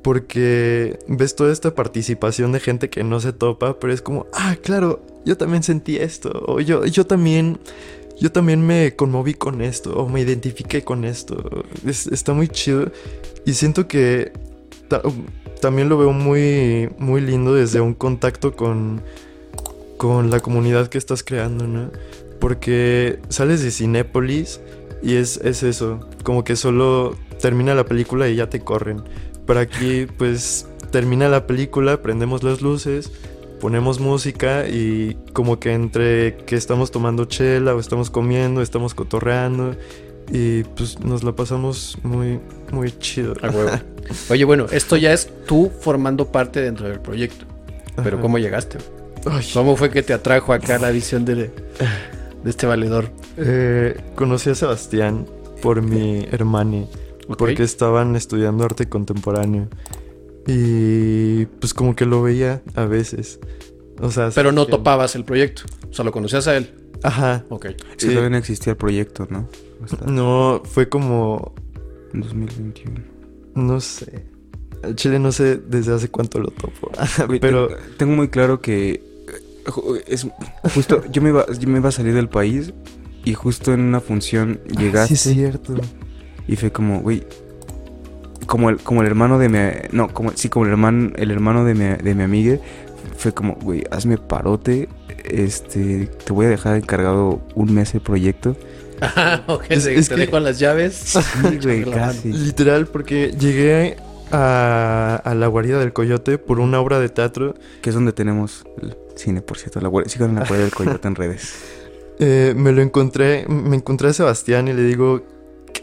porque 0.02 0.98
ves 1.08 1.34
toda 1.34 1.52
esta 1.52 1.74
participación 1.74 2.52
de 2.52 2.60
gente 2.60 2.90
que 2.90 3.02
no 3.04 3.20
se 3.20 3.32
topa, 3.32 3.78
pero 3.78 3.92
es 3.92 4.02
como, 4.02 4.26
ah, 4.34 4.56
claro, 4.62 5.00
yo 5.24 5.36
también 5.38 5.62
sentí 5.62 5.96
esto, 5.96 6.44
o 6.46 6.60
yo, 6.60 6.84
yo 6.84 7.06
también, 7.06 7.58
yo 8.20 8.30
también 8.32 8.64
me 8.66 8.94
conmoví 8.96 9.34
con 9.34 9.60
esto, 9.60 9.92
o 9.96 10.08
me 10.08 10.20
identifiqué 10.20 10.82
con 10.82 11.04
esto. 11.04 11.64
Es- 11.86 12.06
está 12.06 12.32
muy 12.32 12.48
chido 12.48 12.90
y 13.44 13.54
siento 13.54 13.88
que 13.88 14.32
ta- 14.88 15.02
también 15.60 15.88
lo 15.88 15.98
veo 15.98 16.12
muy, 16.12 16.90
muy 16.98 17.20
lindo 17.20 17.54
desde 17.54 17.80
un 17.80 17.94
contacto 17.94 18.54
con, 18.54 19.02
con 19.96 20.30
la 20.30 20.40
comunidad 20.40 20.88
que 20.88 20.98
estás 20.98 21.22
creando, 21.22 21.66
¿no? 21.66 21.90
Porque 22.40 23.18
sales 23.28 23.62
de 23.62 23.70
Cinépolis 23.70 24.60
y 25.02 25.14
es, 25.14 25.38
es 25.38 25.62
eso, 25.62 26.00
como 26.22 26.44
que 26.44 26.56
solo 26.56 27.16
termina 27.40 27.74
la 27.74 27.84
película 27.84 28.28
y 28.28 28.36
ya 28.36 28.48
te 28.50 28.60
corren. 28.60 29.02
Pero 29.46 29.60
aquí, 29.60 30.06
pues, 30.18 30.66
termina 30.90 31.28
la 31.28 31.46
película, 31.46 32.00
prendemos 32.02 32.42
las 32.42 32.60
luces, 32.62 33.10
ponemos 33.64 33.98
música 33.98 34.68
y 34.68 35.16
como 35.32 35.58
que 35.58 35.72
entre 35.72 36.36
que 36.44 36.54
estamos 36.54 36.90
tomando 36.90 37.24
chela 37.24 37.74
o 37.74 37.80
estamos 37.80 38.10
comiendo, 38.10 38.60
estamos 38.60 38.92
cotorreando 38.92 39.74
y 40.30 40.64
pues 40.64 41.00
nos 41.00 41.24
la 41.24 41.32
pasamos 41.32 41.96
muy, 42.02 42.40
muy 42.72 42.92
chido. 42.98 43.32
A 43.40 43.48
huevo. 43.48 43.70
Oye, 44.28 44.44
bueno, 44.44 44.66
esto 44.70 44.98
ya 44.98 45.14
es 45.14 45.30
tú 45.46 45.72
formando 45.80 46.30
parte 46.30 46.60
dentro 46.60 46.86
del 46.90 47.00
proyecto. 47.00 47.46
Pero 47.96 48.16
Ajá. 48.16 48.20
¿cómo 48.20 48.38
llegaste? 48.38 48.76
Ay, 49.24 49.48
¿Cómo 49.54 49.76
fue 49.76 49.88
que 49.88 50.02
te 50.02 50.12
atrajo 50.12 50.52
acá 50.52 50.76
la 50.78 50.90
visión 50.90 51.24
de, 51.24 51.34
de 51.34 51.50
este 52.44 52.66
valedor? 52.66 53.08
Eh, 53.38 53.98
conocí 54.14 54.50
a 54.50 54.54
Sebastián 54.54 55.24
por 55.62 55.80
mi 55.80 56.28
hermana, 56.30 56.84
Ok. 57.28 57.38
porque 57.38 57.62
estaban 57.62 58.14
estudiando 58.14 58.62
arte 58.62 58.90
contemporáneo. 58.90 59.68
Y 60.46 61.46
pues 61.46 61.72
como 61.74 61.96
que 61.96 62.04
lo 62.06 62.22
veía 62.22 62.62
a 62.74 62.84
veces. 62.84 63.40
O 64.00 64.10
sea, 64.10 64.30
Pero 64.34 64.52
no 64.52 64.66
que- 64.66 64.72
topabas 64.72 65.14
el 65.14 65.24
proyecto. 65.24 65.62
O 65.90 65.92
sea, 65.94 66.04
lo 66.04 66.12
conocías 66.12 66.46
a 66.48 66.56
él. 66.56 66.74
Aja. 67.02 67.44
Ok. 67.48 67.66
Sí, 67.96 68.08
todavía 68.08 68.30
no 68.30 68.36
existía 68.38 68.72
el 68.72 68.76
proyecto, 68.76 69.26
¿no? 69.30 69.48
Hasta 69.84 70.06
No, 70.06 70.62
fue 70.64 70.88
como, 70.88 71.54
en 72.12 72.20
2021. 72.22 73.00
no 73.54 73.80
sé. 73.80 74.26
Chile 74.96 75.18
no 75.18 75.32
sé 75.32 75.56
desde 75.56 75.94
hace 75.94 76.08
cuánto 76.08 76.38
lo 76.38 76.48
topo. 76.48 76.90
Pero 77.40 77.68
tengo, 77.68 77.68
tengo 77.96 78.12
muy 78.16 78.28
claro 78.28 78.60
que 78.60 78.90
eh, 79.66 80.04
es 80.06 80.26
justo 80.74 81.02
yo 81.10 81.22
me 81.22 81.30
iba 81.30 81.46
yo 81.58 81.68
me 81.68 81.78
iba 81.78 81.88
a 81.88 81.92
salir 81.92 82.12
del 82.12 82.28
país 82.28 82.74
y 83.24 83.32
justo 83.32 83.72
en 83.72 83.80
una 83.80 84.00
función 84.02 84.60
llegaste 84.78 85.16
sí 85.16 85.30
es 85.30 85.34
cierto. 85.36 85.74
y 86.46 86.56
fue 86.56 86.70
como, 86.70 87.00
güey, 87.00 87.24
como 88.54 88.70
el 88.70 88.76
como 88.78 89.00
el 89.02 89.08
hermano 89.08 89.40
de 89.40 89.48
mi 89.48 89.58
no, 89.90 90.14
como 90.14 90.30
sí 90.36 90.48
como 90.48 90.64
el 90.66 90.70
hermano 90.70 91.10
el 91.16 91.32
hermano 91.32 91.64
de 91.64 91.74
mi 91.74 91.84
de 92.00 92.14
mi 92.14 92.22
amiga 92.22 92.56
fue 93.16 93.32
como, 93.34 93.54
güey, 93.56 93.82
hazme 93.90 94.16
parote, 94.16 94.88
este, 95.24 96.06
te 96.24 96.32
voy 96.32 96.46
a 96.46 96.50
dejar 96.50 96.76
encargado 96.76 97.40
un 97.56 97.74
mes 97.74 97.94
el 97.94 98.00
proyecto. 98.00 98.56
Ajá, 99.00 99.42
ok. 99.48 99.64
Es- 99.70 99.84
te 99.84 99.94
es 99.98 100.08
te 100.08 100.14
que- 100.14 100.20
dejo 100.22 100.38
las 100.38 100.60
llaves. 100.60 100.94
Sí, 100.94 101.58
güey, 101.62 101.84
casi. 101.90 102.32
Literal, 102.32 102.86
porque 102.86 103.32
llegué 103.36 103.96
a, 104.30 105.20
a 105.24 105.34
la 105.34 105.46
guarida 105.48 105.80
del 105.80 105.92
coyote 105.92 106.38
por 106.38 106.60
una 106.60 106.78
obra 106.80 107.00
de 107.00 107.08
teatro. 107.08 107.54
Que 107.82 107.90
es 107.90 107.94
donde 107.94 108.12
tenemos 108.12 108.64
el 108.80 108.96
cine, 109.16 109.42
por 109.42 109.58
cierto, 109.58 109.80
la 109.80 109.90
sigan 110.06 110.34
la 110.36 110.40
guardia 110.46 110.64
del 110.66 110.74
coyote 110.74 111.08
en 111.08 111.14
redes. 111.16 111.54
Eh, 112.20 112.54
me 112.56 112.70
lo 112.70 112.80
encontré, 112.80 113.44
me 113.48 113.74
encontré 113.74 114.10
a 114.10 114.12
Sebastián 114.12 114.68
y 114.68 114.72
le 114.72 114.82
digo, 114.82 115.24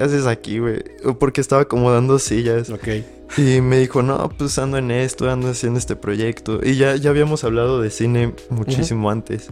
¿qué 0.01 0.05
haces 0.05 0.25
aquí, 0.25 0.57
güey? 0.59 0.83
Porque 1.19 1.41
estaba 1.41 1.61
acomodando 1.63 2.17
sillas. 2.17 2.69
Ok. 2.71 2.87
Y 3.37 3.61
me 3.61 3.77
dijo, 3.77 4.01
no, 4.01 4.29
pues 4.29 4.57
ando 4.57 4.77
en 4.77 4.89
esto, 4.91 5.29
ando 5.29 5.49
haciendo 5.49 5.77
este 5.79 5.95
proyecto. 5.95 6.59
Y 6.63 6.75
ya, 6.75 6.95
ya 6.95 7.11
habíamos 7.11 7.43
hablado 7.43 7.79
de 7.81 7.89
cine 7.91 8.33
muchísimo 8.49 9.09
antes. 9.11 9.49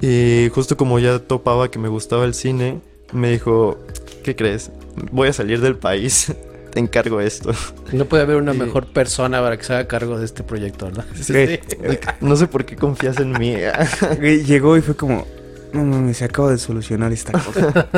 Y 0.00 0.48
justo 0.52 0.76
como 0.76 0.98
ya 0.98 1.18
topaba 1.20 1.70
que 1.70 1.78
me 1.78 1.88
gustaba 1.88 2.24
el 2.24 2.34
cine, 2.34 2.80
me 3.12 3.30
dijo, 3.30 3.78
¿qué 4.24 4.34
crees? 4.36 4.70
Voy 5.12 5.28
a 5.28 5.32
salir 5.32 5.60
del 5.60 5.76
país. 5.76 6.32
Te 6.72 6.80
encargo 6.80 7.20
esto. 7.20 7.52
No 7.92 8.04
puede 8.04 8.24
haber 8.24 8.36
una 8.36 8.52
Sí. 8.52 8.58
mejor 8.58 8.86
persona 8.92 9.40
para 9.40 9.56
que 9.56 9.64
se 9.64 9.72
haga 9.72 9.88
cargo 9.88 10.18
de 10.18 10.24
este 10.26 10.42
proyecto, 10.42 10.90
¿no? 10.90 11.02
Sí. 11.14 11.32
Güey, 11.32 11.60
No 12.20 12.36
sé 12.36 12.46
por 12.46 12.64
qué 12.66 12.76
confías 12.76 13.18
en 13.20 13.30
mí. 13.32 13.54
Llegó 14.44 14.76
y 14.76 14.82
fue 14.82 14.94
como, 14.96 15.26
no 15.72 15.84
mames, 15.84 16.16
se 16.18 16.24
acaba 16.24 16.50
de 16.50 16.58
solucionar 16.58 17.12
esta 17.12 17.32
cosa. 17.44 17.88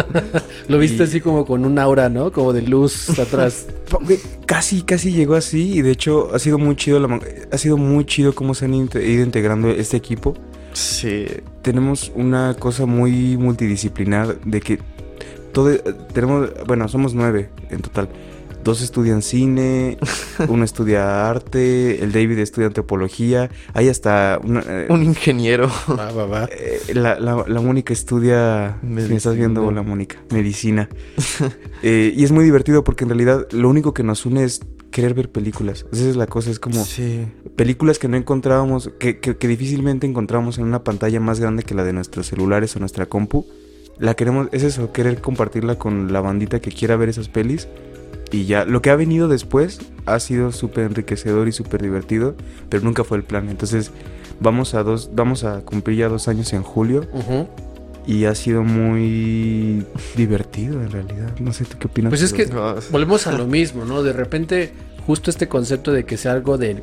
Lo 0.69 0.79
viste 0.79 1.03
Y- 1.03 1.07
así 1.07 1.21
como 1.21 1.45
con 1.47 1.65
un 1.65 1.79
aura, 1.79 2.09
¿no? 2.09 2.33
Como 2.33 2.53
de 2.53 2.63
luz 2.63 3.19
atrás. 3.19 3.67
Casi, 4.47 4.83
casi 4.83 5.13
llegó 5.13 5.35
así 5.35 5.75
y 5.79 5.83
de 5.83 5.91
hecho 5.93 6.35
ha 6.35 6.39
sido 6.39 6.59
muy 6.59 6.75
chido, 6.77 6.99
la 7.01 7.21
ha 7.53 7.59
sido 7.59 7.77
muy 7.77 8.05
chido 8.05 8.35
cómo 8.35 8.55
se 8.55 8.65
han 8.65 8.75
ido 8.75 8.89
integrando 9.23 9.69
este 9.71 9.97
equipo. 9.97 10.35
Sí. 10.73 11.27
Tenemos 11.63 12.11
una 12.15 12.55
cosa 12.59 12.87
muy 12.87 13.37
multidisciplinar 13.37 14.41
de 14.41 14.61
que 14.61 14.79
todo, 15.53 15.77
tenemos, 16.13 16.51
bueno, 16.67 16.89
somos 16.89 17.15
nueve 17.15 17.51
en 17.71 17.81
total. 17.83 18.09
Dos 18.63 18.83
estudian 18.83 19.23
cine, 19.23 19.97
uno 20.49 20.65
estudia 20.65 21.29
arte, 21.31 22.03
el 22.05 22.13
David 22.13 22.39
estudia 22.39 22.67
antropología, 22.67 23.51
hay 23.73 23.89
hasta 23.89 24.39
una, 24.45 24.63
eh, 24.67 24.87
Un 24.91 25.03
ingeniero. 25.03 25.71
Va, 25.89 26.13
va, 26.13 26.27
va. 26.27 26.45
Eh, 26.53 26.81
la, 26.95 27.19
la, 27.19 27.45
la 27.47 27.61
Mónica 27.61 27.93
estudia. 27.93 28.77
Si 28.83 28.87
me 28.87 29.17
estás 29.17 29.35
viendo, 29.37 29.63
Medicina. 29.63 29.81
la 29.83 29.89
Mónica. 29.89 30.17
Medicina. 30.31 30.89
Eh, 31.83 32.13
y 32.15 32.25
es 32.25 32.31
muy 32.33 32.45
divertido 32.45 32.85
porque 32.85 33.05
en 33.05 33.09
realidad 33.11 33.47
lo 33.53 33.71
único 33.71 33.95
que 33.95 34.03
nos 34.03 34.27
une 34.27 34.45
es 34.45 34.61
querer 34.91 35.15
ver 35.15 35.31
películas. 35.31 35.87
Esa 35.93 36.11
es 36.11 36.17
la 36.17 36.27
cosa, 36.27 36.51
es 36.51 36.59
como 36.61 36.85
Sí. 36.85 37.27
películas 37.57 37.99
que 37.99 38.07
no 38.07 38.19
encontrábamos, 38.19 38.91
que, 38.99 39.19
que, 39.19 39.39
que 39.39 39.49
difícilmente 39.49 40.07
encontramos 40.07 40.59
en 40.59 40.65
una 40.65 40.85
pantalla 40.85 41.21
más 41.21 41.41
grande 41.41 41.63
que 41.63 41.75
la 41.75 41.83
de 41.85 41.95
nuestros 41.95 42.27
celulares 42.27 42.77
o 42.77 42.81
nuestra 42.81 43.07
compu. 43.07 43.47
La 43.99 44.15
queremos, 44.15 44.49
es 44.53 44.63
eso, 44.63 44.93
querer 44.93 45.23
compartirla 45.23 45.77
con 45.79 46.13
la 46.13 46.21
bandita 46.21 46.61
que 46.61 46.71
quiera 46.71 46.97
ver 46.97 47.09
esas 47.09 47.29
pelis. 47.31 47.67
Y 48.33 48.45
ya, 48.45 48.65
lo 48.65 48.81
que 48.83 48.91
ha 48.91 48.97
venido 48.97 49.29
después 49.29 49.81
ha 50.07 50.21
sido 50.21 50.53
súper 50.53 50.85
enriquecedor 50.85 51.49
y 51.49 51.53
súper 51.53 51.83
divertido, 51.83 52.35
pero 52.69 52.85
nunca 52.85 53.05
fue 53.05 53.19
el 53.19 53.25
plan. 53.25 53.49
Entonces, 53.49 53.91
vamos 54.41 54.75
a 54.75 54.83
dos, 54.83 55.11
vamos 55.15 55.45
a 55.45 55.61
cumplir 55.61 55.99
ya 55.99 56.09
dos 56.09 56.29
años 56.29 56.53
en 56.53 56.63
julio 56.63 57.07
y 58.07 58.25
ha 58.25 58.35
sido 58.35 58.63
muy 58.63 59.85
divertido 60.17 60.83
en 60.83 60.91
realidad. 60.91 61.39
No 61.39 61.53
sé, 61.53 61.65
¿tú 61.65 61.77
qué 61.79 61.87
opinas? 61.87 62.11
Pues 62.11 62.23
es 62.23 62.33
que 62.33 62.47
volvemos 62.91 63.27
a 63.27 63.33
lo 63.33 63.47
mismo, 63.47 63.85
¿no? 63.85 64.03
De 64.03 64.13
repente, 64.13 64.73
justo 65.07 65.31
este 65.31 65.49
concepto 65.49 65.93
de 65.93 66.05
que 66.05 66.17
sea 66.17 66.33
algo 66.33 66.59
de. 66.59 66.83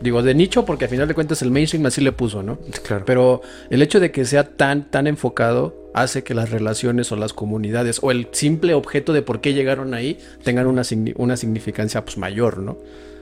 Digo, 0.00 0.22
de 0.22 0.34
nicho, 0.34 0.64
porque 0.64 0.84
al 0.84 0.90
final 0.90 1.08
de 1.08 1.14
cuentas 1.14 1.42
el 1.42 1.50
mainstream 1.50 1.86
así 1.86 2.00
le 2.00 2.12
puso, 2.12 2.42
¿no? 2.42 2.58
Claro. 2.82 3.04
Pero 3.06 3.40
el 3.70 3.82
hecho 3.82 3.98
de 3.98 4.10
que 4.10 4.24
sea 4.24 4.44
tan, 4.44 4.90
tan 4.90 5.06
enfocado 5.06 5.74
hace 5.94 6.22
que 6.22 6.34
las 6.34 6.50
relaciones 6.50 7.10
o 7.12 7.16
las 7.16 7.32
comunidades 7.32 8.00
o 8.02 8.10
el 8.10 8.28
simple 8.32 8.74
objeto 8.74 9.14
de 9.14 9.22
por 9.22 9.40
qué 9.40 9.54
llegaron 9.54 9.94
ahí 9.94 10.18
tengan 10.44 10.66
una, 10.66 10.82
una 11.16 11.36
significancia 11.36 12.04
pues 12.04 12.18
mayor, 12.18 12.58
¿no? 12.58 12.76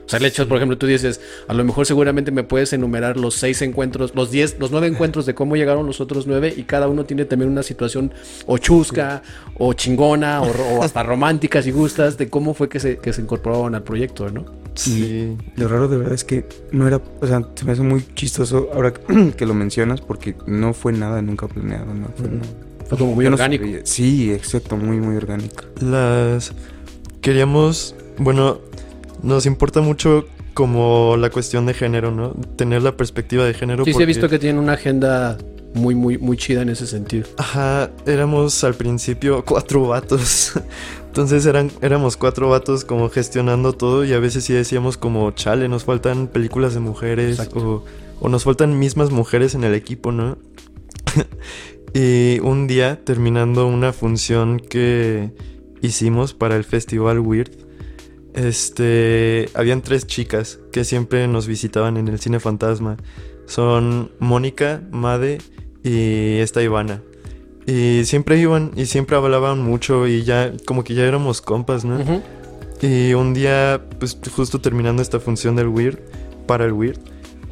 O 0.05 0.09
sea, 0.09 0.19
el 0.19 0.27
hecho, 0.27 0.47
por 0.47 0.59
ejemplo, 0.59 0.77
tú 0.77 0.87
dices, 0.87 1.21
a 1.49 1.55
lo 1.55 1.65
mejor 1.65 1.87
seguramente 1.87 2.31
me 2.31 2.43
puedes 2.43 2.73
enumerar 2.75 3.17
los 3.17 3.37
seis 3.37 3.63
encuentros, 3.63 4.15
los 4.15 4.31
diez, 4.31 4.57
los 4.59 4.71
nueve 4.71 4.87
encuentros 4.87 5.25
de 5.25 5.35
cómo 5.35 5.57
llegaron 5.57 5.87
los 5.87 6.01
otros 6.01 6.27
nueve 6.27 6.53
y 6.55 6.65
cada 6.65 6.89
uno 6.89 7.05
tiene 7.05 7.25
también 7.25 7.51
una 7.51 7.63
situación 7.63 8.13
o 8.45 8.59
chusca, 8.59 9.23
o 9.57 9.73
chingona, 9.73 10.43
o 10.43 10.83
hasta 10.83 11.03
romántica 11.03 11.63
si 11.63 11.71
gustas, 11.71 12.19
de 12.19 12.29
cómo 12.29 12.53
fue 12.53 12.69
que 12.69 12.81
se, 12.81 12.99
que 12.99 13.15
se 13.15 13.23
incorporaron 13.23 13.75
al 13.75 13.83
proyecto, 13.83 14.29
¿no? 14.29 14.64
Sí. 14.75 15.37
Lo 15.57 15.69
raro 15.69 15.89
de 15.89 15.99
verdad 15.99 16.15
es 16.15 16.25
que 16.25 16.47
no 16.73 16.87
era, 16.87 17.01
o 17.21 17.27
sea, 17.27 17.43
se 17.55 17.65
me 17.65 17.73
hace 17.73 17.83
muy 17.83 18.05
chistoso 18.15 18.71
ahora 18.75 18.93
que 19.37 19.47
lo 19.47 19.55
mencionas 19.55 20.01
porque 20.01 20.37
no 20.47 20.75
fue 20.75 20.93
nada 20.93 21.23
nunca 21.23 21.49
planeado, 21.49 21.93
no 21.95 22.09
fue. 22.17 22.29
Fue 22.89 22.99
como 22.99 23.15
muy 23.15 23.25
Yo 23.25 23.33
orgánico. 23.33 23.65
sí, 23.85 24.33
exacto, 24.33 24.77
muy, 24.77 24.99
muy 24.99 25.17
orgánico. 25.17 25.65
Las 25.81 26.53
queríamos, 27.23 27.95
bueno, 28.19 28.59
nos 29.23 29.47
importa 29.47 29.81
mucho 29.81 30.27
como 30.53 31.17
la 31.17 31.31
cuestión 31.31 31.67
de 31.67 31.75
género, 31.75 32.11
¿no? 32.11 32.31
Tener 32.57 32.83
la 32.83 32.97
perspectiva 32.97 33.45
de 33.45 33.55
género. 33.55 33.85
Sí, 33.85 33.93
sí, 33.95 34.03
he 34.03 34.07
visto 34.07 34.29
que 34.29 34.39
tienen 34.39 34.63
una 34.63 34.75
agenda 34.75 35.39
muy, 35.75 35.95
muy, 35.95 36.19
muy 36.19 36.37
chida 36.37 36.63
en 36.63 36.69
ese 36.69 36.87
sentido. 36.87 37.27
Ajá, 37.37 37.91
éramos 38.07 38.63
al 38.65 38.75
principio 38.75 39.45
cuatro 39.45 39.89
vatos. 39.89 40.53
Entonces 41.15 41.47
eran, 41.47 41.71
éramos 41.81 42.17
cuatro 42.17 42.49
vatos 42.49 42.85
como 42.85 43.09
gestionando 43.09 43.73
todo 43.73 44.05
y 44.05 44.13
a 44.13 44.19
veces 44.19 44.43
sí 44.43 44.53
decíamos 44.53 44.97
como, 44.97 45.31
chale, 45.31 45.69
nos 45.69 45.85
faltan 45.85 46.27
películas 46.27 46.75
de 46.75 46.81
mujeres 46.81 47.39
o, 47.55 47.85
o 48.19 48.29
nos 48.29 48.43
faltan 48.43 48.77
mismas 48.81 49.13
mujeres 49.13 49.55
en 49.55 49.63
el 49.63 49.75
equipo, 49.75 50.11
¿no? 50.11 50.39
y 51.95 52.41
un 52.41 52.67
día, 52.67 52.99
terminando 53.05 53.69
una 53.69 53.93
función 53.93 54.59
que 54.59 55.31
hicimos 55.83 56.35
para 56.35 56.57
el 56.57 56.65
festival 56.65 57.21
Weird, 57.21 57.53
este, 58.35 59.51
habían 59.55 59.83
tres 59.83 60.09
chicas 60.09 60.59
que 60.73 60.83
siempre 60.83 61.29
nos 61.29 61.47
visitaban 61.47 61.97
en 61.97 62.09
el 62.09 62.19
cine 62.19 62.41
fantasma. 62.41 62.97
Son 63.47 64.11
Mónica, 64.19 64.83
Made 64.91 65.39
y 65.85 66.39
esta 66.39 66.61
Ivana. 66.61 67.03
Y 67.67 68.05
siempre 68.05 68.39
iban 68.39 68.73
y 68.77 68.87
siempre 68.87 69.17
hablaban 69.17 69.63
mucho 69.63 70.07
y 70.07 70.23
ya 70.23 70.53
como 70.67 70.85
que 70.85 70.95
ya 70.95 71.05
éramos 71.05 71.41
compas, 71.41 71.85
¿no? 71.85 72.01
Ujú. 72.01 72.23
Y 72.83 73.15
un 73.15 73.33
día, 73.33 73.81
pues 73.99 74.19
justo 74.35 74.61
terminando 74.61 75.01
esta 75.01 75.19
función 75.19 75.57
del 75.57 75.69
Weird, 75.69 75.99
para 76.47 76.67
el 76.67 76.73
Weird, 76.73 76.99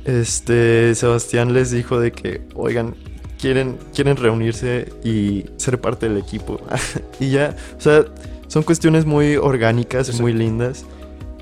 este, 0.05 0.95
Sebastián 0.95 1.55
les 1.55 1.71
dijo 1.71 1.99
de 1.99 2.13
que, 2.13 2.43
oigan, 2.55 2.95
quieren, 3.41 3.79
quieren 3.95 4.17
reunirse 4.17 4.93
y 5.05 5.47
ser 5.57 5.81
parte 5.81 6.09
del 6.09 6.19
equipo. 6.19 6.61
y 7.21 7.31
ya, 7.31 7.57
o 7.77 7.81
sea, 7.81 8.05
son 8.49 8.63
cuestiones 8.63 9.07
muy 9.07 9.37
orgánicas, 9.37 10.21
muy 10.21 10.33
lindas. 10.33 10.85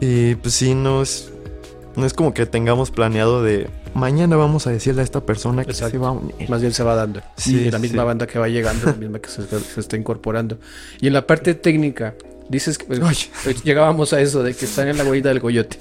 Y 0.01 0.37
pues 0.37 0.55
sí, 0.55 0.75
no 0.75 1.03
es, 1.03 1.33
no 2.01 2.07
es 2.07 2.15
como 2.15 2.35
que 2.35 2.47
tengamos 2.47 2.91
planeado 2.91 3.43
de, 3.43 3.69
mañana 3.95 4.37
vamos 4.37 4.67
a 4.67 4.71
decirle 4.71 5.03
a 5.03 5.05
esta 5.05 5.25
persona 5.25 5.65
que 5.65 5.71
Exacto. 5.71 5.93
se 5.93 5.99
va 5.99 6.09
a 6.09 6.13
unir. 6.13 6.49
Más 6.49 6.61
bien 6.61 6.73
se 6.73 6.83
va 6.83 6.95
dando. 6.95 7.21
Sí, 7.37 7.57
y 7.57 7.71
la 7.71 7.79
misma 7.79 8.03
sí. 8.03 8.07
banda 8.07 8.27
que 8.27 8.39
va 8.39 8.49
llegando, 8.49 8.87
la 8.87 8.95
misma 8.95 9.19
que 9.21 9.29
se, 9.29 9.47
se 9.47 9.81
está 9.81 9.97
incorporando. 9.97 10.59
Y 11.01 11.07
en 11.07 11.13
la 11.13 11.27
parte 11.27 11.55
técnica, 11.55 12.15
dices 12.49 12.79
que 12.79 12.87
pues, 12.87 13.01
pues, 13.45 13.63
llegábamos 13.63 14.13
a 14.13 14.21
eso 14.21 14.43
de 14.43 14.55
que 14.55 14.65
están 14.65 14.89
en 14.89 14.99
la 14.99 15.05
huella 15.05 15.31
del 15.31 15.41
coyote. 15.41 15.79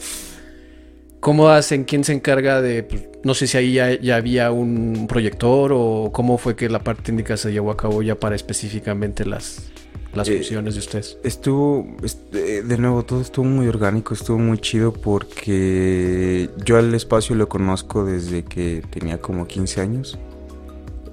¿Cómo 1.19 1.49
hacen? 1.49 1.83
¿Quién 1.83 2.03
se 2.03 2.13
encarga 2.13 2.61
de.? 2.61 2.83
pues, 2.83 3.03
no 3.23 3.33
sé 3.33 3.47
si 3.47 3.57
ahí 3.57 3.73
ya, 3.73 3.99
ya 3.99 4.15
había 4.15 4.51
un 4.51 5.07
proyector 5.07 5.71
o 5.73 6.11
cómo 6.13 6.37
fue 6.37 6.55
que 6.55 6.69
la 6.69 6.79
parte 6.79 7.03
técnica 7.03 7.35
se 7.35 7.51
llevó 7.51 7.71
a 7.71 7.77
cabo 7.77 8.01
ya 8.01 8.15
para 8.15 8.35
específicamente 8.35 9.25
las, 9.25 9.63
las 10.13 10.27
Eh, 10.27 10.35
funciones 10.37 10.73
de 10.75 10.79
ustedes. 10.79 11.17
Estuvo, 11.23 11.87
este, 12.03 12.63
de 12.63 12.77
nuevo, 12.77 13.03
todo 13.03 13.21
estuvo 13.21 13.45
muy 13.45 13.67
orgánico, 13.67 14.13
estuvo 14.13 14.37
muy 14.39 14.57
chido 14.57 14.91
porque 14.93 16.49
yo 16.65 16.77
al 16.77 16.93
espacio 16.95 17.35
lo 17.35 17.47
conozco 17.49 18.05
desde 18.05 18.43
que 18.43 18.83
tenía 18.89 19.19
como 19.19 19.45
15 19.47 19.81
años. 19.81 20.17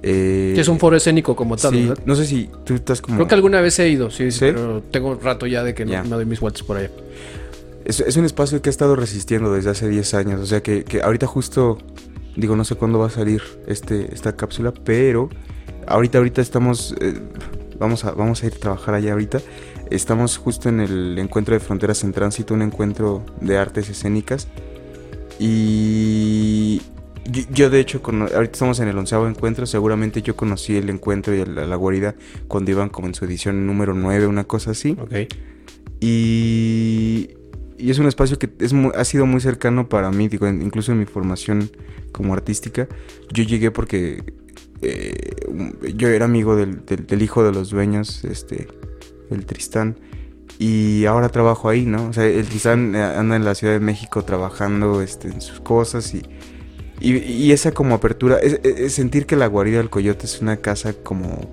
Eh, 0.03 0.51
Que 0.55 0.61
es 0.61 0.67
un 0.67 0.79
foro 0.79 0.95
escénico 0.95 1.35
como 1.35 1.57
tal, 1.57 1.73
sí, 1.73 1.87
¿verdad? 1.87 2.03
no 2.05 2.15
sé 2.15 2.25
si 2.25 2.49
tú 2.65 2.75
estás 2.75 3.01
como... 3.01 3.17
Creo 3.17 3.27
que 3.27 3.35
alguna 3.35 3.61
vez 3.61 3.77
he 3.79 3.89
ido, 3.89 4.09
sí, 4.11 4.31
sí, 4.31 4.39
pero 4.41 4.81
tengo 4.91 5.09
un 5.09 5.19
rato 5.21 5.47
ya 5.47 5.63
de 5.63 5.73
que 5.73 5.85
no 5.85 5.91
Ya. 5.91 6.03
me 6.03 6.09
doy 6.09 6.25
mis 6.25 6.39
vueltas 6.39 6.63
por 6.63 6.77
allá. 6.77 6.91
Es, 7.83 7.99
es 8.01 8.15
un 8.17 8.25
espacio 8.25 8.61
que 8.61 8.69
ha 8.69 8.71
estado 8.71 8.95
resistiendo 8.95 9.51
desde 9.53 9.69
hace 9.71 9.87
10 9.89 10.13
años. 10.13 10.41
O 10.41 10.45
sea 10.45 10.61
que, 10.61 10.83
que 10.83 11.01
ahorita 11.01 11.25
justo, 11.25 11.77
digo, 12.35 12.55
no 12.55 12.63
sé 12.63 12.75
cuándo 12.75 12.99
va 12.99 13.07
a 13.07 13.09
salir 13.09 13.41
este, 13.65 14.13
esta 14.13 14.35
cápsula, 14.35 14.71
pero 14.71 15.29
ahorita, 15.87 16.19
ahorita 16.19 16.41
estamos, 16.41 16.93
eh, 17.01 17.13
vamos, 17.79 18.05
a, 18.05 18.11
vamos 18.11 18.43
a 18.43 18.47
ir 18.47 18.53
a 18.55 18.57
trabajar 18.59 18.95
allá 18.95 19.13
ahorita. 19.13 19.39
Estamos 19.89 20.37
justo 20.37 20.69
en 20.69 20.79
el 20.81 21.17
encuentro 21.19 21.53
de 21.53 21.59
Fronteras 21.59 22.03
en 22.03 22.11
Tránsito, 22.13 22.53
un 22.53 22.61
encuentro 22.61 23.25
de 23.41 23.57
artes 23.57 23.89
escénicas. 23.89 24.47
Y 25.39 26.81
yo, 27.25 27.43
yo, 27.51 27.69
de 27.69 27.79
hecho, 27.79 28.01
cono- 28.01 28.25
ahorita 28.33 28.53
estamos 28.53 28.79
en 28.79 28.87
el 28.87 28.97
onceavo 28.97 29.27
encuentro, 29.27 29.65
seguramente 29.65 30.21
yo 30.21 30.35
conocí 30.35 30.75
el 30.77 30.89
encuentro 30.89 31.33
y 31.35 31.45
la, 31.45 31.65
la 31.65 31.75
guarida 31.75 32.15
cuando 32.47 32.71
iban 32.71 32.89
como 32.89 33.07
en 33.07 33.13
su 33.13 33.25
edición 33.25 33.65
número 33.67 33.93
9, 33.93 34.27
una 34.27 34.43
cosa 34.45 34.71
así. 34.71 34.97
Ok. 34.99 35.13
Y, 35.99 37.29
y 37.77 37.89
es 37.91 37.99
un 37.99 38.07
espacio 38.07 38.37
que 38.39 38.49
es 38.59 38.73
ha 38.73 39.03
sido 39.05 39.25
muy 39.25 39.41
cercano 39.41 39.89
para 39.89 40.11
mí, 40.11 40.27
digo, 40.27 40.47
incluso 40.47 40.91
en 40.91 40.99
mi 40.99 41.05
formación 41.05 41.69
como 42.11 42.33
artística. 42.33 42.87
Yo 43.31 43.43
llegué 43.43 43.71
porque 43.71 44.23
eh, 44.81 45.35
yo 45.95 46.07
era 46.09 46.25
amigo 46.25 46.55
del, 46.55 46.81
hijo 47.21 47.43
de 47.43 47.51
los 47.51 47.69
dueños, 47.69 48.23
este, 48.23 48.67
el 49.31 49.45
Tristán. 49.45 49.97
Y 50.59 51.05
ahora 51.05 51.29
trabajo 51.29 51.69
ahí, 51.69 51.85
¿no? 51.85 52.07
O 52.09 52.13
sea, 52.13 52.25
el 52.25 52.45
Tristán 52.47 52.95
eh, 52.95 53.01
anda 53.03 53.35
en 53.35 53.45
la 53.45 53.53
Ciudad 53.53 53.73
de 53.73 53.79
México 53.79 54.23
trabajando 54.23 55.01
este, 55.01 55.27
en 55.27 55.41
sus 55.41 55.59
cosas 55.59 56.13
y, 56.15 56.23
y, 56.99 57.51
esa 57.51 57.71
como 57.71 57.93
apertura, 57.93 58.39
sentir 58.89 59.27
que 59.27 59.35
la 59.35 59.45
guarida 59.45 59.77
del 59.77 59.91
coyote 59.91 60.25
es 60.25 60.41
una 60.41 60.57
casa 60.57 60.93
como 60.93 61.47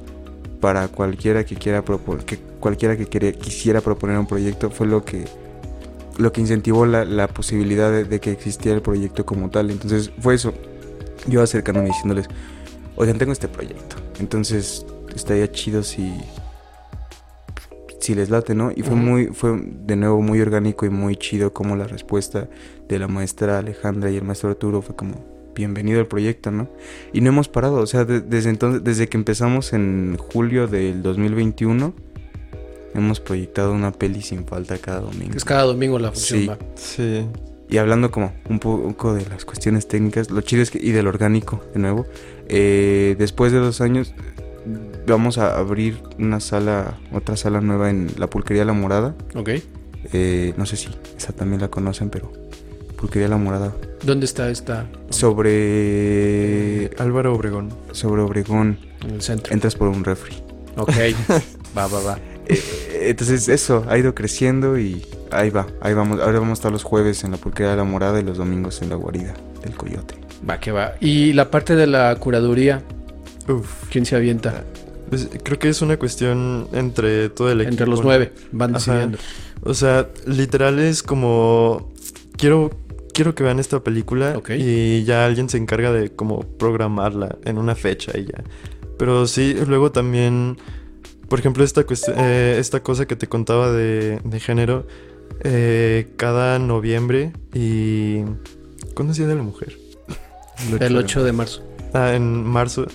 para 0.61 0.89
cualquiera 0.89 1.45
que 1.45 1.55
quiera 1.57 1.85
proponer, 1.85 2.25
que 2.25 2.39
cualquiera 2.61 2.97
que 2.97 3.05
quiere- 3.07 3.35
quisiera 3.35 3.83
proponer 3.83 4.17
un 4.19 4.27
proyecto 4.27 4.71
fue 4.71 4.87
lo 4.87 5.05
que 5.05 5.27
lo 6.17 6.33
que 6.33 6.41
incentivó 6.41 6.87
la, 6.87 7.05
la 7.05 7.27
posibilidad 7.29 7.91
de, 7.91 8.05
de 8.05 8.21
que 8.21 8.31
existiera 8.31 8.77
el 8.77 8.83
proyecto 8.83 9.27
como 9.27 9.51
tal. 9.51 9.71
Entonces 9.71 10.11
fue 10.21 10.35
eso. 10.37 10.55
Yo 11.27 11.43
acercándome 11.43 11.89
diciéndoles, 11.89 12.29
oigan, 12.97 13.19
tengo 13.19 13.33
este 13.33 13.49
proyecto. 13.49 13.97
Entonces 14.21 14.85
estaría 15.15 15.51
chido 15.51 15.83
si 15.83 16.13
si 18.01 18.15
les 18.15 18.29
late, 18.29 18.55
¿no? 18.55 18.71
Y 18.75 18.83
fue 18.83 18.97
muy, 18.97 19.27
fue 19.29 19.59
de 19.65 19.97
nuevo 19.97 20.21
muy 20.21 20.39
orgánico 20.41 20.85
y 20.85 20.91
muy 20.91 21.17
chido 21.17 21.55
como 21.55 21.75
la 21.75 21.87
respuesta 21.87 22.49
de 22.87 22.99
la 22.99 23.09
maestra 23.09 23.59
Alejandra 23.59 24.11
y 24.11 24.17
el 24.19 24.25
maestro 24.25 24.51
Arturo 24.51 24.83
fue 24.83 24.95
como 24.95 25.25
bienvenido 25.55 26.01
al 26.01 26.07
proyecto, 26.07 26.51
¿no? 26.51 26.69
Y 27.15 27.23
no 27.23 27.31
hemos 27.31 27.49
parado, 27.49 27.77
o 27.77 27.87
sea, 27.87 28.05
de- 28.05 28.21
desde 28.21 28.51
entonces, 28.51 28.85
desde 28.85 29.09
que 29.09 29.17
empezamos 29.17 29.73
en 29.73 30.19
julio 30.19 30.67
del 30.67 31.03
2021, 31.03 31.95
hemos 32.95 33.21
proyectado 33.21 33.73
una 33.73 33.91
peli 33.91 34.21
sin 34.21 34.45
falta 34.45 34.77
cada 34.77 35.01
domingo. 35.01 35.35
Es 35.35 35.45
cada 35.45 35.63
domingo 35.63 35.99
la 35.99 36.11
función, 36.13 36.41
Sí. 36.41 36.47
va. 36.47 36.59
Sí. 36.75 37.27
Y 37.71 37.79
hablando 37.79 38.11
como 38.11 38.35
un 38.51 38.59
poco 38.59 39.15
de 39.15 39.25
las 39.25 39.47
cuestiones 39.47 39.89
técnicas, 39.89 40.31
lo 40.31 40.43
chido 40.43 40.63
es 40.63 40.71
que, 40.71 40.79
y 40.79 40.91
del 40.93 41.07
orgánico, 41.07 41.63
de 41.73 41.81
nuevo, 41.81 42.05
eh, 42.49 43.17
después 43.19 43.53
de 43.53 43.59
dos 43.59 43.81
años 43.81 44.15
vamos 45.07 45.39
a 45.39 45.59
abrir 45.59 46.01
una 46.19 46.41
sala, 46.41 46.99
otra 47.13 47.37
sala 47.37 47.61
nueva 47.61 47.91
en 47.91 48.11
la 48.19 48.29
Pulquería 48.29 48.65
La 48.65 48.73
Morada. 48.73 49.15
Ok. 49.35 49.51
Eh, 50.13 50.55
no 50.57 50.67
sé 50.67 50.77
si 50.77 50.89
esa 51.17 51.33
también 51.33 51.61
la 51.61 51.69
conocen, 51.69 52.11
pero 52.11 52.33
Pulquería 52.97 53.29
La 53.29 53.37
Morada. 53.37 53.73
¿Dónde 54.03 54.27
está 54.27 54.51
esta? 54.51 54.87
Sobre, 55.11 56.91
Álvaro 56.99 57.35
Obregón. 57.35 57.71
sobre 57.93 58.23
Obregón, 58.23 58.79
En 59.03 59.11
el 59.11 59.23
centro. 59.23 59.53
entras 59.53 59.75
por 59.77 59.89
un 59.89 60.05
refri. 60.05 60.37
Ok. 60.77 60.91
va, 61.77 61.87
va, 61.87 62.01
va. 62.01 62.19
Eh, 62.47 63.09
entonces 63.09 63.49
eso, 63.49 63.85
ha 63.89 63.97
ido 63.99 64.15
creciendo 64.15 64.79
y 64.79 65.07
ahí 65.31 65.51
va, 65.51 65.67
ahí 65.81 65.95
vamos. 65.95 66.21
Ahora 66.21 66.39
vamos 66.39 66.51
a 66.51 66.61
estar 66.61 66.73
los 66.73 66.83
jueves 66.83 67.25
en 67.25 67.31
la 67.31 67.37
Pulquería 67.39 67.77
La 67.77 67.85
Morada 67.85 68.21
y 68.21 68.23
los 68.23 68.37
domingos 68.39 68.83
en 68.83 68.91
la 68.91 68.97
guarida 68.97 69.35
del 69.63 69.75
Coyote. 69.75 70.15
Va, 70.49 70.61
que 70.61 70.73
va. 70.73 70.95
Y 71.01 71.33
la 71.33 71.51
parte 71.51 71.75
de 71.77 71.87
la 71.87 72.15
curaduría, 72.17 72.83
Uf. 73.49 73.89
¿quién 73.91 74.05
se 74.05 74.17
avienta? 74.17 74.65
Pues, 75.09 75.29
creo 75.43 75.59
que 75.59 75.69
es 75.69 75.81
una 75.83 75.97
cuestión 75.99 76.69
entre 76.73 77.29
todo 77.29 77.51
el 77.51 77.61
equipo. 77.61 77.73
Entre 77.73 77.87
los 77.87 78.03
nueve 78.03 78.33
van 78.53 78.75
Ajá. 78.75 78.79
decidiendo. 78.93 79.19
O 79.63 79.75
sea, 79.75 80.09
literal 80.27 80.79
es 80.79 81.03
como 81.03 81.93
quiero 82.37 82.71
quiero 83.13 83.35
que 83.35 83.45
vean 83.45 83.61
esta 83.61 83.79
película 83.85 84.35
Ok. 84.37 84.51
y 84.59 85.05
ya 85.05 85.25
alguien 85.25 85.49
se 85.49 85.57
encarga 85.57 85.93
de 85.93 86.11
como 86.11 86.41
programarla 86.41 87.39
en 87.45 87.59
una 87.59 87.75
fecha 87.77 88.13
y 88.19 88.25
ya. 88.25 88.43
Pero 88.99 89.27
sí, 89.29 89.55
luego 89.67 89.93
también, 89.93 90.57
por 91.29 91.39
ejemplo, 91.39 91.63
esta 91.65 91.85
cuestión, 91.85 92.17
eh, 92.19 92.57
esta 92.59 92.83
cosa 92.83 93.07
que 93.07 93.15
te 93.17 93.29
contaba 93.29 93.71
de, 93.71 94.21
de 94.25 94.41
género, 94.41 94.87
eh, 95.45 96.09
cada 96.17 96.59
noviembre 96.59 97.33
y 97.53 98.23
¿cuándo 98.95 99.13
es 99.13 99.19
Día 99.19 99.29
de 99.29 99.37
la 99.37 99.43
Mujer? 99.43 99.77
El 100.81 100.97
8 100.97 101.25
de 101.25 101.33
marzo. 101.33 101.63
Ah, 101.93 102.15
en 102.15 102.45
marzo. 102.45 102.87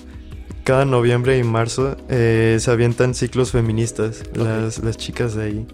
Cada 0.63 0.86
noviembre 0.86 1.38
y 1.38 1.43
marzo 1.43 1.95
eh, 2.10 2.58
se 2.60 2.69
avientan 2.69 3.13
ciclos 3.15 3.52
feministas, 3.52 4.24
las, 4.34 4.80
las 4.84 4.98
chicas 4.98 5.34
de 5.36 5.43
ahí. 5.43 5.65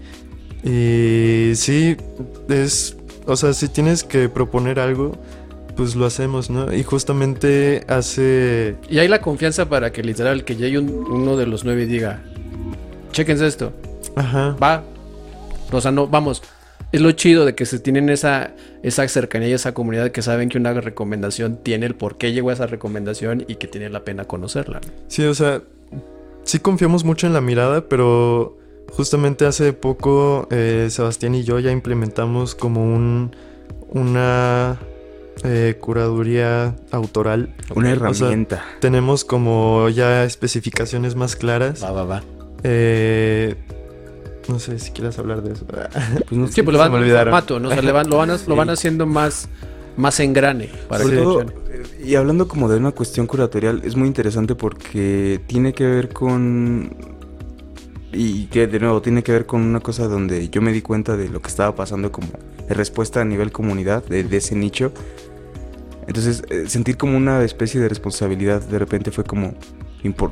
Y 0.63 1.55
sí, 1.55 1.97
es. 2.49 2.95
O 3.25 3.35
sea, 3.35 3.53
si 3.53 3.67
tienes 3.67 4.03
que 4.03 4.29
proponer 4.29 4.79
algo, 4.79 5.17
pues 5.75 5.95
lo 5.95 6.05
hacemos, 6.05 6.49
¿no? 6.49 6.73
Y 6.73 6.83
justamente 6.83 7.83
hace. 7.87 8.75
Y 8.89 8.99
hay 8.99 9.07
la 9.07 9.19
confianza 9.21 9.67
para 9.67 9.91
que 9.91 10.03
literal 10.03 10.45
que 10.45 10.55
llegue 10.55 10.79
un- 10.79 10.89
uno 10.89 11.35
de 11.35 11.45
los 11.47 11.65
nueve 11.65 11.83
y 11.83 11.85
diga, 11.87 12.23
chequense 13.11 13.47
esto, 13.47 13.73
Ajá. 14.15 14.55
va. 14.61 14.83
O 15.71 15.81
sea, 15.81 15.91
no, 15.91 16.07
vamos. 16.07 16.41
Es 16.95 17.01
lo 17.01 17.11
chido 17.11 17.45
de 17.45 17.55
que 17.55 17.65
se 17.65 17.79
tienen 17.79 18.09
esa, 18.09 18.53
esa 18.83 19.07
cercanía 19.07 19.49
y 19.49 19.53
esa 19.53 19.73
comunidad 19.73 20.11
que 20.11 20.21
saben 20.21 20.49
que 20.49 20.57
una 20.57 20.73
recomendación 20.73 21.57
tiene 21.61 21.85
el 21.85 21.95
por 21.95 22.17
qué 22.17 22.31
llegó 22.31 22.49
a 22.49 22.53
esa 22.53 22.67
recomendación 22.67 23.43
y 23.47 23.55
que 23.55 23.67
tiene 23.67 23.89
la 23.89 24.03
pena 24.03 24.25
conocerla. 24.25 24.79
¿no? 24.85 24.91
Sí, 25.07 25.23
o 25.25 25.33
sea, 25.33 25.61
sí 26.43 26.59
confiamos 26.59 27.03
mucho 27.03 27.27
en 27.27 27.33
la 27.33 27.41
mirada, 27.41 27.87
pero 27.89 28.57
justamente 28.91 29.45
hace 29.45 29.73
poco 29.73 30.47
eh, 30.51 30.87
Sebastián 30.89 31.35
y 31.35 31.43
yo 31.43 31.59
ya 31.59 31.71
implementamos 31.71 32.55
como 32.55 32.83
un 32.83 33.35
una 33.89 34.77
eh, 35.43 35.75
curaduría 35.79 36.75
autoral. 36.91 37.53
Una 37.75 37.93
O 37.93 38.13
sea, 38.13 38.27
herramienta. 38.27 38.63
tenemos 38.79 39.25
como 39.25 39.89
ya 39.89 40.23
especificaciones 40.23 41.15
más 41.15 41.35
claras. 41.35 41.83
Va, 41.83 41.91
va, 41.91 42.03
va. 42.05 42.23
Eh, 42.63 43.55
no 44.47 44.59
sé 44.59 44.77
si 44.79 44.91
quieras 44.91 45.17
hablar 45.19 45.41
de 45.41 45.53
eso. 45.53 45.65
Pues 46.27 46.31
no 46.31 46.47
Sí, 46.47 46.61
pues 46.61 46.65
se 46.65 46.71
lo 46.73 46.77
van, 46.79 46.91
me 46.91 46.97
olvidaron. 46.99 47.31
formato, 47.33 47.59
¿no? 47.59 47.69
O 47.69 47.71
sea, 47.71 47.81
le 47.81 47.91
van- 47.91 48.09
lo, 48.09 48.17
van, 48.17 48.29
lo 48.47 48.55
van 48.55 48.69
haciendo 48.69 49.05
más, 49.05 49.47
más 49.97 50.19
engrane 50.19 50.69
para 50.87 51.03
Sobre 51.03 51.17
que 51.17 51.23
todo, 51.23 51.41
eh, 51.41 51.83
y 52.05 52.15
hablando 52.15 52.47
como 52.47 52.69
de 52.69 52.77
una 52.77 52.91
cuestión 52.91 53.27
curatorial, 53.27 53.81
es 53.83 53.95
muy 53.95 54.07
interesante 54.07 54.55
porque 54.55 55.41
tiene 55.47 55.73
que 55.73 55.85
ver 55.85 56.09
con... 56.09 56.95
Y 58.17 58.45
que 58.45 58.67
de 58.67 58.79
nuevo 58.79 59.01
tiene 59.01 59.23
que 59.23 59.33
ver 59.33 59.45
con 59.45 59.61
una 59.61 59.81
cosa 59.81 60.07
donde 60.07 60.47
yo 60.49 60.61
me 60.61 60.71
di 60.71 60.81
cuenta 60.81 61.17
de 61.17 61.27
lo 61.27 61.41
que 61.41 61.49
estaba 61.49 61.75
pasando 61.75 62.11
como 62.13 62.27
respuesta 62.69 63.19
a 63.21 63.25
nivel 63.25 63.51
comunidad 63.51 64.05
de, 64.05 64.23
de 64.23 64.37
ese 64.37 64.55
nicho. 64.55 64.93
Entonces, 66.07 66.43
eh, 66.49 66.65
sentir 66.67 66.95
como 66.97 67.17
una 67.17 67.43
especie 67.43 67.81
de 67.81 67.89
responsabilidad 67.89 68.61
de 68.61 68.79
repente 68.79 69.11
fue 69.11 69.23
como... 69.25 69.53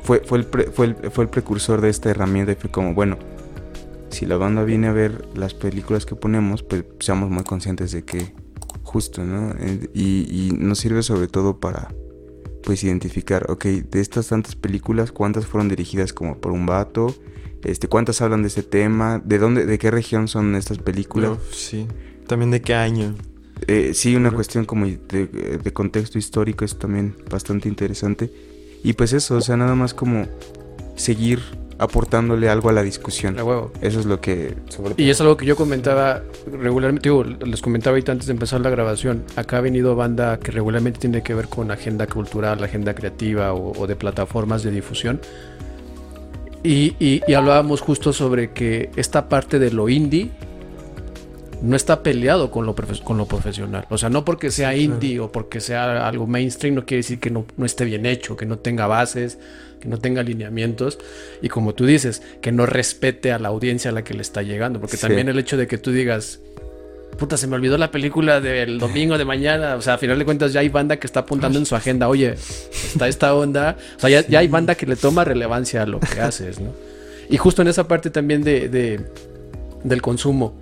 Fue, 0.04 0.22
fue, 0.24 0.38
el 0.38 0.46
pre- 0.46 0.66
fue, 0.72 0.86
el, 0.86 0.96
fue 1.12 1.24
el 1.24 1.30
precursor 1.32 1.82
de 1.82 1.90
esta 1.90 2.10
herramienta 2.12 2.52
y 2.52 2.56
fue 2.56 2.70
como, 2.70 2.94
bueno, 2.94 3.18
si 4.14 4.26
la 4.26 4.38
banda 4.38 4.64
viene 4.64 4.88
a 4.88 4.94
ver 4.94 5.28
las 5.36 5.54
películas 5.54 6.06
que 6.06 6.16
ponemos, 6.16 6.64
pues 6.64 6.86
seamos 7.00 7.30
muy 7.30 7.44
conscientes 7.44 7.92
de 7.92 8.04
que 8.04 8.34
justo, 8.84 9.24
¿no? 9.24 9.52
Eh, 9.60 9.90
Y, 9.94 10.28
y 10.30 10.52
nos 10.52 10.80
sirve 10.80 11.04
sobre 11.04 11.28
todo 11.28 11.60
para, 11.60 11.94
pues, 12.64 12.84
identificar, 12.84 13.50
ok, 13.50 13.66
de 13.66 14.00
estas 14.02 14.28
tantas 14.28 14.56
películas, 14.56 15.12
¿cuántas 15.12 15.46
fueron 15.46 15.70
dirigidas 15.70 16.14
como 16.14 16.38
por 16.38 16.52
un 16.52 16.66
vato? 16.66 17.14
Este, 17.64 17.88
¿Cuántas 17.88 18.22
hablan 18.22 18.42
de 18.42 18.50
este 18.50 18.64
tema? 18.64 19.22
¿De 19.24 19.38
dónde, 19.38 19.66
de 19.66 19.78
qué 19.78 19.90
región 19.90 20.28
son 20.28 20.56
estas 20.56 20.78
películas? 20.80 21.38
Sí. 21.52 21.88
También 22.28 22.52
de 22.52 22.62
qué 22.62 22.74
año. 22.74 23.16
Eh, 23.68 23.94
sí, 23.94 24.16
una 24.16 24.32
cuestión 24.32 24.66
como 24.66 24.86
de, 24.86 25.28
de 25.64 25.74
contexto 25.74 26.18
histórico 26.18 26.66
es 26.66 26.78
también 26.78 27.16
bastante 27.30 27.70
interesante. 27.70 28.30
Y 28.84 28.94
pues 28.94 29.14
eso, 29.14 29.38
o 29.38 29.42
sea, 29.42 29.56
nada 29.56 29.76
más 29.76 29.94
como 29.94 30.28
seguir 30.96 31.40
aportándole 31.80 32.48
algo 32.50 32.70
a 32.70 32.72
la 32.74 32.84
discusión. 32.84 33.38
A 33.40 33.44
huevo. 33.44 33.72
Eso 33.82 34.00
es 34.00 34.06
lo 34.06 34.22
que... 34.22 34.56
Sobre 34.70 34.94
Y 34.96 35.10
es 35.10 35.20
algo 35.22 35.36
que 35.36 35.46
yo 35.46 35.56
comentaba 35.56 36.22
regularmente, 36.52 37.10
digo, 37.10 37.24
les 37.24 37.62
comentaba 37.62 37.96
ahorita 37.96 38.12
antes 38.12 38.28
de 38.28 38.34
empezar 38.34 38.62
la 38.62 38.70
grabación. 38.70 39.24
Acá 39.36 39.58
ha 39.58 39.62
venido 39.62 39.96
banda 39.96 40.38
que 40.40 40.52
regularmente 40.52 41.00
tiene 41.00 41.24
que 41.24 41.34
ver 41.34 41.48
con 41.50 41.72
agenda 41.72 42.08
cultural, 42.08 42.64
agenda 42.64 42.94
creativa 42.94 43.54
o, 43.54 43.78
o 43.78 43.88
de 43.88 43.96
plataformas 43.96 44.64
de 44.64 44.72
difusión. 44.72 45.20
Y, 46.64 46.96
y- 47.00 47.22
y 47.28 47.34
hablábamos 47.34 47.82
justo 47.82 48.14
sobre 48.14 48.52
que 48.52 48.90
esta 48.96 49.28
parte 49.28 49.60
de 49.60 49.72
lo 49.72 49.90
indie 49.90 50.30
no 51.64 51.76
está 51.78 52.04
peleado 52.04 52.52
con 52.52 52.66
lo, 52.66 52.76
con 53.04 53.18
lo 53.18 53.26
profesional. 53.26 53.86
O 53.90 53.98
sea, 53.98 54.10
no 54.10 54.26
porque 54.26 54.52
sea 54.52 54.76
indie 54.76 55.20
o 55.22 55.32
porque 55.32 55.62
sea 55.62 56.08
algo 56.08 56.28
mainstream, 56.28 56.76
no 56.76 56.86
quiere 56.86 57.00
decir 57.00 57.20
que 57.20 57.30
no, 57.30 57.46
no 57.56 57.66
esté 57.66 57.86
bien 57.86 58.06
hecho, 58.06 58.36
que 58.36 58.46
no 58.46 58.58
tenga 58.60 58.86
bases, 58.86 59.38
que 59.80 59.88
no 59.88 59.98
tenga 59.98 60.22
alineamientos. 60.22 61.00
Y 61.42 61.48
como 61.48 61.74
tú 61.74 61.86
dices, 61.86 62.22
que 62.42 62.52
no 62.52 62.66
respete 62.66 63.32
a 63.32 63.40
la 63.40 63.48
audiencia 63.48 63.92
a 63.92 63.94
la 63.94 64.04
que 64.04 64.14
le 64.14 64.22
está 64.22 64.42
llegando. 64.42 64.82
Porque 64.82 64.98
Sí. 64.98 65.04
también 65.04 65.30
el 65.30 65.40
hecho 65.40 65.56
de 65.56 65.66
que 65.68 65.78
tú 65.78 65.92
digas, 65.92 66.42
puta, 67.18 67.38
se 67.38 67.48
me 67.48 67.56
olvidó 67.56 67.78
la 67.78 67.92
película 67.92 68.42
del 68.42 68.78
domingo 68.80 69.18
de 69.18 69.24
mañana. 69.24 69.76
O 69.76 69.82
sea, 69.82 69.94
a 69.94 69.98
final 69.98 70.20
de 70.20 70.26
cuentas 70.26 70.52
ya 70.52 70.60
hay 70.60 70.68
banda 70.70 70.98
que 70.98 71.08
está 71.08 71.22
apuntando 71.22 71.60
en 71.60 71.66
su 71.66 71.76
agenda, 71.78 72.10
oye, 72.10 72.34
está 72.34 73.08
esta 73.08 73.34
onda. 73.36 73.78
O 73.96 74.00
sea, 74.02 74.10
ya, 74.10 74.28
ya 74.28 74.40
hay 74.40 74.50
banda 74.50 74.76
que 74.76 74.86
le 74.86 74.98
toma 74.98 75.24
relevancia 75.24 75.84
a 75.84 75.86
lo 75.86 76.02
que 76.02 76.20
haces, 76.20 76.60
¿no? 76.60 76.72
Y 77.30 77.38
justo 77.38 77.62
en 77.62 77.70
esa 77.70 77.88
parte 77.88 78.10
también 78.10 78.44
de, 78.44 78.68
de- 78.68 79.00
del 79.86 80.02
consumo. 80.02 80.56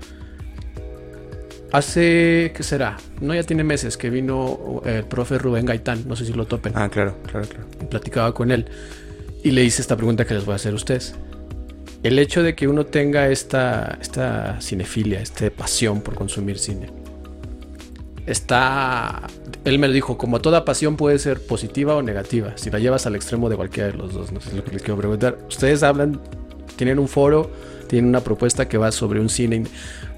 Hace, 1.72 2.52
¿qué 2.56 2.64
será? 2.64 2.98
No, 3.22 3.34
ya 3.34 3.44
tiene 3.44 3.64
meses 3.64 3.96
que 3.96 4.10
vino 4.10 4.82
el 4.86 5.06
profe 5.06 5.38
Rubén 5.38 5.66
Gaitán, 5.66 6.04
no 6.06 6.16
sé 6.18 6.26
si 6.26 6.34
lo 6.34 6.46
topen, 6.46 6.74
Ah, 6.76 6.90
claro, 6.90 7.16
claro, 7.30 7.48
claro. 7.48 7.66
platicaba 7.90 8.34
con 8.34 8.52
él 8.52 8.66
y 9.44 9.52
le 9.52 9.64
hice 9.64 9.82
esta 9.82 9.96
pregunta 9.96 10.26
que 10.26 10.34
les 10.34 10.44
voy 10.46 10.54
a 10.54 10.56
hacer 10.58 10.74
a 10.74 10.76
ustedes. 10.76 11.16
El 12.04 12.20
hecho 12.20 12.44
de 12.44 12.56
que 12.56 12.68
uno 12.68 12.86
tenga 12.86 13.30
esta, 13.30 13.98
esta 14.02 14.60
cinefilia, 14.60 15.22
esta 15.22 15.50
pasión 15.50 16.02
por 16.02 16.16
consumir 16.16 16.60
cine, 16.60 16.90
está, 18.26 19.22
él 19.64 19.80
me 19.80 19.88
lo 19.88 19.94
dijo, 19.94 20.18
como 20.18 20.42
toda 20.42 20.66
pasión 20.66 20.98
puede 20.98 21.20
ser 21.20 21.40
positiva 21.46 21.96
o 21.96 22.02
negativa, 22.02 22.54
si 22.58 22.70
la 22.70 22.80
llevas 22.80 23.06
al 23.06 23.16
extremo 23.16 23.50
de 23.50 23.56
cualquiera 23.56 23.92
de 23.92 23.98
los 23.98 24.14
dos, 24.14 24.32
no 24.34 24.42
sé 24.42 24.54
lo 24.56 24.64
que 24.66 24.72
les 24.74 24.82
quiero 24.82 24.98
preguntar. 24.98 25.38
Ustedes 25.48 25.84
hablan, 25.84 26.20
tienen 26.76 27.00
un 27.00 27.08
foro, 27.08 27.50
tienen 27.88 28.10
una 28.10 28.22
propuesta 28.22 28.68
que 28.68 28.78
va 28.78 28.92
sobre 28.92 29.20
un 29.22 29.30
cine 29.30 29.56
in- 29.58 29.68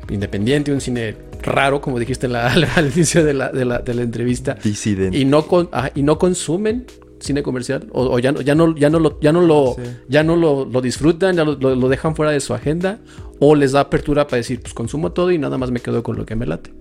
independiente, 0.10 0.72
un 0.74 0.82
cine 0.82 1.16
raro, 1.44 1.82
como 1.82 2.00
dijiste 2.00 2.26
en 2.28 2.34
la- 2.34 2.48
al 2.76 2.92
inicio 2.94 3.24
de 3.24 3.34
la, 3.34 3.50
de 3.52 3.66
la- 3.66 3.80
de 3.80 3.94
la 3.94 4.02
entrevista, 4.02 4.56
Disidente. 4.64 5.18
y 5.18 5.26
no 5.26 5.46
con- 5.48 5.70
ajá, 5.72 5.92
y 5.96 6.02
no 6.04 6.18
consumen 6.18 6.86
cine 7.20 7.42
comercial 7.42 7.88
o, 7.94 8.04
o 8.16 8.20
ya, 8.20 8.32
no- 8.34 8.42
ya 8.42 8.54
no 8.56 8.76
ya 8.76 8.90
no 8.90 9.00
lo 9.00 9.18
ya 9.22 9.32
no 9.32 9.40
lo 9.42 9.76
Sí. 9.78 9.82
ya 10.10 10.24
no 10.24 10.36
lo, 10.36 10.66
lo 10.66 10.82
disfrutan 10.82 11.36
ya 11.38 11.46
lo, 11.46 11.56
lo- 11.56 11.74
lo 11.76 11.88
dejan 11.88 12.16
fuera 12.18 12.32
de 12.34 12.42
su 12.42 12.54
agenda 12.54 13.00
o 13.40 13.56
les 13.56 13.72
da 13.72 13.80
apertura 13.80 14.28
para 14.28 14.38
decir 14.38 14.60
pues 14.60 14.74
consumo 14.74 15.14
todo 15.14 15.32
y 15.32 15.38
nada 15.38 15.58
más 15.58 15.72
me 15.72 15.80
quedo 15.80 16.04
con 16.04 16.18
lo 16.18 16.26
que 16.26 16.36
me 16.36 16.46
late 16.46 16.74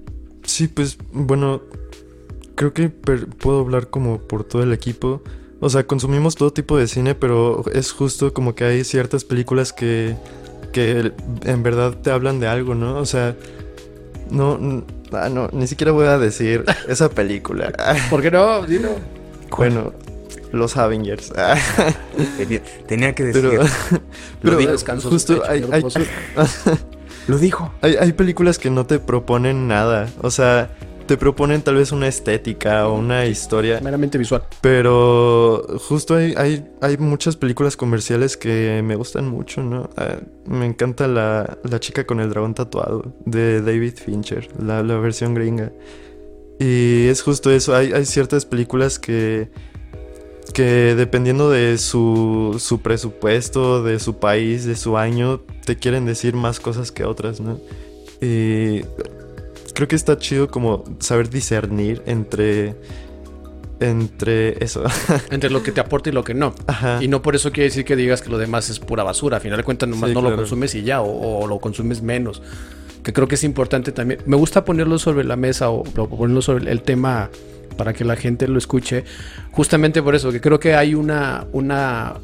Sí, 0.44 0.66
pues 0.66 0.98
bueno, 1.12 1.62
creo 2.56 2.72
que 2.72 2.88
puedo 2.88 3.60
hablar 3.60 3.88
como 3.90 4.18
por 4.18 4.42
todo 4.42 4.64
el 4.64 4.72
equipo. 4.72 5.22
O 5.60 5.70
sea, 5.70 5.86
consumimos 5.86 6.34
todo 6.34 6.52
tipo 6.52 6.76
de 6.76 6.88
cine, 6.88 7.14
pero 7.14 7.62
es 7.72 7.92
justo 7.92 8.34
como 8.34 8.56
que 8.56 8.64
hay 8.64 8.82
ciertas 8.82 9.22
películas 9.24 9.72
que, 9.72 10.16
que 10.72 11.12
en 11.44 11.62
verdad 11.62 11.96
te 12.02 12.10
hablan 12.10 12.40
de 12.40 12.48
algo, 12.48 12.74
¿no? 12.74 12.96
O 12.98 13.06
sea, 13.06 13.36
no, 14.32 14.56
n- 14.56 14.84
ah, 15.12 15.28
no, 15.28 15.48
ni 15.52 15.66
siquiera 15.66 15.92
voy 15.92 16.06
a 16.06 16.18
decir 16.18 16.64
esa 16.88 17.08
película. 17.10 17.72
¿por 18.10 18.22
qué 18.22 18.30
no? 18.30 18.62
Dilo. 18.66 18.90
bueno, 19.56 19.92
los 20.52 20.76
Avengers. 20.76 21.32
Tenía, 22.36 22.62
tenía 22.86 23.14
que 23.14 23.24
decir. 23.24 23.60
pero 24.42 24.58
justo 25.00 25.34
pecho, 25.40 25.50
hay, 25.50 25.60
señor 25.60 25.74
hay, 25.74 25.82
Pozo. 25.82 26.00
Lo 27.28 27.38
dijo. 27.38 27.72
Hay, 27.82 27.96
hay 27.96 28.12
películas 28.12 28.58
que 28.58 28.70
no 28.70 28.84
te 28.86 28.98
proponen 28.98 29.68
nada. 29.68 30.08
O 30.22 30.30
sea, 30.30 30.70
te 31.06 31.16
proponen 31.16 31.62
tal 31.62 31.76
vez 31.76 31.92
una 31.92 32.08
estética 32.08 32.88
o 32.88 32.94
una 32.94 33.26
historia. 33.26 33.80
meramente 33.80 34.18
visual 34.18 34.42
Pero 34.60 35.66
justo 35.78 36.14
hay, 36.14 36.34
hay, 36.36 36.64
hay 36.80 36.96
muchas 36.96 37.36
películas 37.36 37.76
comerciales 37.76 38.36
que 38.36 38.82
me 38.84 38.96
gustan 38.96 39.28
mucho, 39.28 39.62
¿no? 39.62 39.90
Ah, 39.96 40.16
me 40.46 40.66
encanta 40.66 41.08
la, 41.08 41.58
la 41.64 41.80
chica 41.80 42.06
con 42.06 42.20
el 42.20 42.30
dragón 42.30 42.54
tatuado 42.54 43.14
de 43.24 43.60
David 43.60 43.94
Fincher, 43.96 44.48
la, 44.62 44.82
la 44.82 44.96
versión 44.98 45.34
gringa. 45.34 45.72
Y 46.58 47.06
es 47.08 47.22
justo 47.22 47.50
eso, 47.50 47.74
hay, 47.74 47.92
hay 47.92 48.04
ciertas 48.04 48.46
películas 48.46 48.98
que, 48.98 49.50
que 50.54 50.94
dependiendo 50.94 51.50
de 51.50 51.78
su, 51.78 52.56
su 52.58 52.80
presupuesto, 52.80 53.82
de 53.82 53.98
su 53.98 54.18
país, 54.18 54.64
de 54.64 54.76
su 54.76 54.96
año, 54.96 55.40
te 55.64 55.76
quieren 55.76 56.06
decir 56.06 56.34
más 56.34 56.60
cosas 56.60 56.92
que 56.92 57.04
otras, 57.04 57.40
¿no? 57.40 57.58
Y 58.20 58.82
creo 59.74 59.88
que 59.88 59.96
está 59.96 60.18
chido 60.18 60.48
como 60.48 60.84
saber 60.98 61.30
discernir 61.30 62.02
entre 62.06 62.74
entre 63.80 64.62
eso. 64.64 64.84
entre 65.30 65.50
lo 65.50 65.62
que 65.62 65.72
te 65.72 65.80
aporta 65.80 66.08
y 66.08 66.12
lo 66.12 66.22
que 66.22 66.34
no 66.34 66.54
Ajá. 66.66 67.02
y 67.02 67.08
no 67.08 67.20
por 67.20 67.34
eso 67.34 67.50
quiere 67.50 67.64
decir 67.64 67.84
que 67.84 67.96
digas 67.96 68.22
que 68.22 68.30
lo 68.30 68.38
demás 68.38 68.70
es 68.70 68.78
pura 68.78 69.02
basura. 69.02 69.38
A 69.38 69.40
final 69.40 69.58
de 69.58 69.64
cuentas, 69.64 69.88
nomás 69.88 70.10
Sí, 70.10 70.14
no 70.14 70.22
lo 70.22 70.36
consumes 70.36 70.74
y 70.74 70.82
ya, 70.82 71.02
o, 71.02 71.40
o 71.40 71.46
lo 71.46 71.58
consumes 71.58 72.02
menos. 72.02 72.42
Que 73.02 73.12
creo 73.12 73.26
que 73.26 73.34
es 73.34 73.42
importante 73.42 73.90
también. 73.90 74.20
Me 74.26 74.36
gusta 74.36 74.64
ponerlo 74.64 74.98
sobre 74.98 75.24
la 75.24 75.34
mesa 75.34 75.70
o, 75.70 75.80
o 75.80 76.08
ponerlo 76.08 76.42
sobre 76.42 76.70
el 76.70 76.82
tema 76.82 77.30
para 77.76 77.92
que 77.92 78.04
la 78.04 78.16
gente 78.16 78.46
lo 78.46 78.58
escuche. 78.58 79.04
Justamente 79.50 80.02
por 80.02 80.14
eso, 80.14 80.30
que 80.30 80.40
creo 80.40 80.60
que 80.60 80.74
hay 80.74 80.94
una, 80.94 81.46
una, 81.52 82.14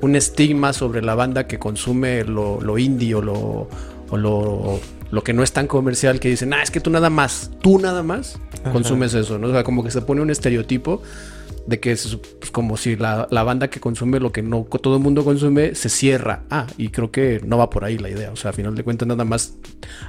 un 0.00 0.14
estigma 0.14 0.72
sobre 0.72 1.02
la 1.02 1.14
banda 1.14 1.46
que 1.46 1.58
consume 1.58 2.24
lo, 2.24 2.60
lo 2.60 2.78
indie 2.78 3.14
o 3.14 3.22
lo, 3.22 3.68
o 4.10 4.16
lo, 4.16 4.80
lo 5.10 5.24
que 5.24 5.32
no 5.32 5.42
es 5.42 5.52
tan 5.52 5.66
comercial 5.66 6.20
que 6.20 6.28
dicen, 6.28 6.52
ah, 6.52 6.62
es 6.62 6.70
que 6.70 6.80
tú 6.80 6.90
nada 6.90 7.10
más, 7.10 7.50
tú 7.62 7.78
nada 7.78 8.02
más 8.02 8.38
Ajá. 8.62 8.72
consumes 8.72 9.14
eso, 9.14 9.38
¿no? 9.38 9.48
O 9.48 9.50
sea, 9.52 9.64
como 9.64 9.82
que 9.84 9.90
se 9.90 10.02
pone 10.02 10.20
un 10.20 10.30
estereotipo 10.30 11.02
de 11.66 11.80
que 11.80 11.92
es 11.92 12.18
pues, 12.38 12.50
como 12.50 12.76
si 12.76 12.94
la, 12.94 13.26
la 13.30 13.42
banda 13.42 13.70
que 13.70 13.80
consume 13.80 14.20
lo 14.20 14.32
que 14.32 14.42
no 14.42 14.64
todo 14.82 14.96
el 14.96 15.02
mundo 15.02 15.24
consume 15.24 15.74
se 15.74 15.88
cierra. 15.88 16.42
Ah, 16.50 16.66
y 16.76 16.90
creo 16.90 17.10
que 17.10 17.40
no 17.46 17.56
va 17.56 17.70
por 17.70 17.84
ahí 17.86 17.96
la 17.96 18.10
idea. 18.10 18.30
O 18.32 18.36
sea, 18.36 18.50
a 18.50 18.52
final 18.52 18.74
de 18.74 18.84
cuentas 18.84 19.08
nada 19.08 19.24
más 19.24 19.54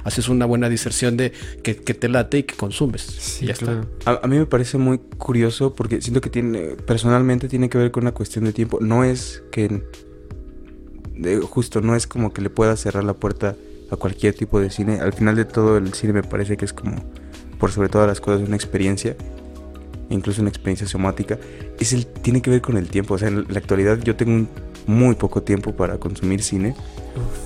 haces 0.04 0.28
una 0.28 0.44
buena 0.44 0.68
diserción 0.68 1.16
de 1.16 1.32
que, 1.62 1.76
que 1.76 1.94
te 1.94 2.10
late 2.10 2.38
y 2.38 2.42
que 2.42 2.54
consumes. 2.56 3.00
Sí, 3.02 3.46
y 3.46 3.48
ya 3.48 3.54
claro. 3.54 3.86
está. 3.98 4.10
A, 4.10 4.20
a 4.24 4.26
mí 4.28 4.36
me 4.38 4.44
parece 4.44 4.76
muy 4.76 4.98
curioso 4.98 5.72
porque 5.74 6.02
siento 6.02 6.20
que 6.20 6.28
tiene, 6.28 6.60
personalmente 6.86 7.48
tiene 7.48 7.70
que 7.70 7.78
ver 7.78 7.90
con 7.90 8.04
una 8.04 8.12
cuestión 8.12 8.44
de 8.44 8.52
tiempo. 8.52 8.78
No 8.82 9.02
es 9.02 9.42
que, 9.50 9.82
de- 11.14 11.38
justo, 11.40 11.80
no 11.80 11.96
es 11.96 12.06
como 12.06 12.34
que 12.34 12.42
le 12.42 12.50
pueda 12.50 12.76
cerrar 12.76 13.04
la 13.04 13.14
puerta 13.14 13.56
a 13.90 13.96
cualquier 13.96 14.34
tipo 14.34 14.60
de 14.60 14.70
cine. 14.70 15.00
Al 15.00 15.12
final 15.12 15.36
de 15.36 15.44
todo 15.44 15.76
el 15.76 15.92
cine 15.94 16.12
me 16.12 16.22
parece 16.22 16.56
que 16.56 16.64
es 16.64 16.72
como, 16.72 16.96
por 17.58 17.70
sobre 17.72 17.88
todas 17.88 18.06
las 18.08 18.20
cosas, 18.20 18.46
una 18.46 18.56
experiencia. 18.56 19.16
Incluso 20.08 20.40
una 20.40 20.50
experiencia 20.50 20.86
somática. 20.86 21.38
Es 21.80 21.92
el, 21.92 22.06
tiene 22.06 22.40
que 22.40 22.50
ver 22.50 22.60
con 22.60 22.76
el 22.76 22.88
tiempo. 22.88 23.14
O 23.14 23.18
sea, 23.18 23.28
en 23.28 23.44
la 23.48 23.58
actualidad 23.58 23.98
yo 23.98 24.14
tengo 24.14 24.46
muy 24.86 25.16
poco 25.16 25.42
tiempo 25.42 25.74
para 25.74 25.98
consumir 25.98 26.42
cine. 26.42 26.76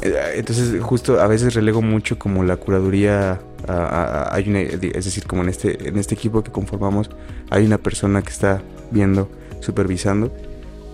Eh, 0.03 0.14
Entonces, 0.35 0.79
justo 0.83 1.20
a 1.20 1.26
veces 1.26 1.55
relego 1.55 1.81
mucho 1.81 2.18
como 2.18 2.44
la 2.44 2.57
curaduría. 2.57 3.40
a- 3.68 3.72
a- 3.72 4.05
a- 4.31 4.35
hay 4.35 4.48
una- 4.48 4.61
es 4.62 5.05
decir, 5.05 5.26
como 5.26 5.42
en 5.42 5.50
este, 5.50 5.88
en 5.88 5.98
este 5.98 6.14
equipo 6.14 6.42
que 6.42 6.50
conformamos, 6.50 7.11
hay 7.50 7.66
una 7.66 7.76
persona 7.76 8.22
que 8.22 8.31
está 8.31 8.62
viendo, 8.90 9.29
supervisando. 9.61 10.33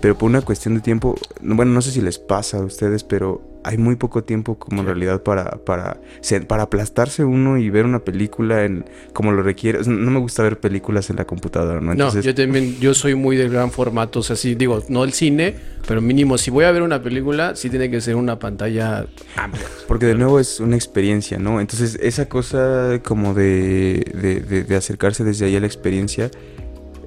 Pero 0.00 0.16
por 0.16 0.28
una 0.28 0.42
cuestión 0.42 0.74
de 0.74 0.80
tiempo, 0.80 1.16
bueno, 1.40 1.72
no 1.72 1.80
sé 1.82 1.90
si 1.90 2.00
les 2.00 2.18
pasa 2.18 2.58
a 2.58 2.60
ustedes, 2.64 3.02
pero 3.02 3.42
hay 3.64 3.78
muy 3.78 3.96
poco 3.96 4.22
tiempo 4.22 4.56
como 4.56 4.82
en 4.82 4.86
realidad 4.86 5.22
para, 5.24 5.50
para, 5.64 5.98
para 6.46 6.62
aplastarse 6.64 7.24
uno 7.24 7.58
y 7.58 7.68
ver 7.70 7.84
una 7.86 7.98
película 8.00 8.64
en 8.64 8.84
como 9.12 9.32
lo 9.32 9.42
requiere. 9.42 9.80
No 9.86 10.10
me 10.12 10.20
gusta 10.20 10.42
ver 10.44 10.60
películas 10.60 11.10
en 11.10 11.16
la 11.16 11.24
computadora, 11.24 11.80
¿no? 11.80 11.86
No, 11.86 11.92
Entonces, 11.92 12.24
yo 12.24 12.34
también, 12.34 12.78
yo 12.78 12.94
soy 12.94 13.16
muy 13.16 13.36
de 13.36 13.48
gran 13.48 13.72
formato, 13.72 14.20
o 14.20 14.22
sea, 14.22 14.36
sí, 14.36 14.54
digo, 14.54 14.84
no 14.88 15.02
el 15.02 15.12
cine, 15.12 15.54
pero 15.88 16.00
mínimo, 16.00 16.38
si 16.38 16.50
voy 16.52 16.64
a 16.66 16.70
ver 16.70 16.82
una 16.82 17.02
película, 17.02 17.56
sí 17.56 17.68
tiene 17.70 17.90
que 17.90 18.00
ser 18.00 18.14
una 18.14 18.38
pantalla 18.38 19.06
amplia. 19.36 19.64
Porque 19.88 20.06
de 20.06 20.14
nuevo 20.14 20.38
es 20.38 20.60
una 20.60 20.76
experiencia, 20.76 21.38
¿no? 21.38 21.60
Entonces 21.60 21.98
esa 22.00 22.28
cosa 22.28 23.00
como 23.02 23.34
de, 23.34 24.04
de, 24.14 24.40
de- 24.40 24.62
de 24.62 24.76
acercarse 24.76 25.24
desde 25.24 25.46
ahí 25.46 25.56
a 25.56 25.60
la 25.60 25.66
experiencia 25.66 26.30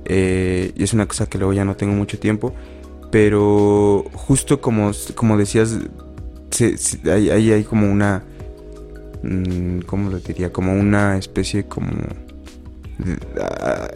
eh, 0.06 0.72
y 0.76 0.84
es 0.84 0.92
una 0.94 1.08
cosa 1.08 1.28
que 1.28 1.38
luego 1.38 1.54
ya 1.54 1.64
no 1.66 1.76
tengo 1.78 1.94
mucho 1.94 2.20
tiempo, 2.20 2.54
pero 3.12 4.06
justo 4.14 4.62
como, 4.62 4.92
como 5.16 5.38
decías, 5.38 5.78
se- 6.52 6.78
se- 6.78 7.12
ahí 7.12 7.30
hay, 7.30 7.52
hay 7.52 7.64
como 7.64 7.92
una, 7.92 8.24
mm, 9.24 9.80
¿cómo 9.86 10.10
lo 10.10 10.20
diría? 10.20 10.52
Como 10.52 10.74
una 10.74 11.18
especie 11.18 11.66
como... 11.66 11.90
ah, 13.42 13.88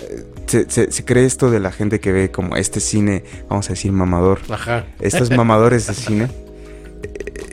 se, 0.48 0.70
se- 0.70 0.92
se 0.92 1.06
cree 1.06 1.26
esto 1.26 1.50
de 1.52 1.60
la 1.60 1.72
gente 1.72 2.00
que 2.00 2.12
ve 2.12 2.32
como 2.32 2.56
este 2.56 2.80
cine, 2.80 3.24
vamos 3.50 3.68
a 3.68 3.74
decir, 3.74 3.92
mamador. 3.92 4.40
Ajá. 4.50 4.86
Estos 5.00 5.30
mamadores 5.32 5.88
de 5.88 5.94
cine. 5.94 6.28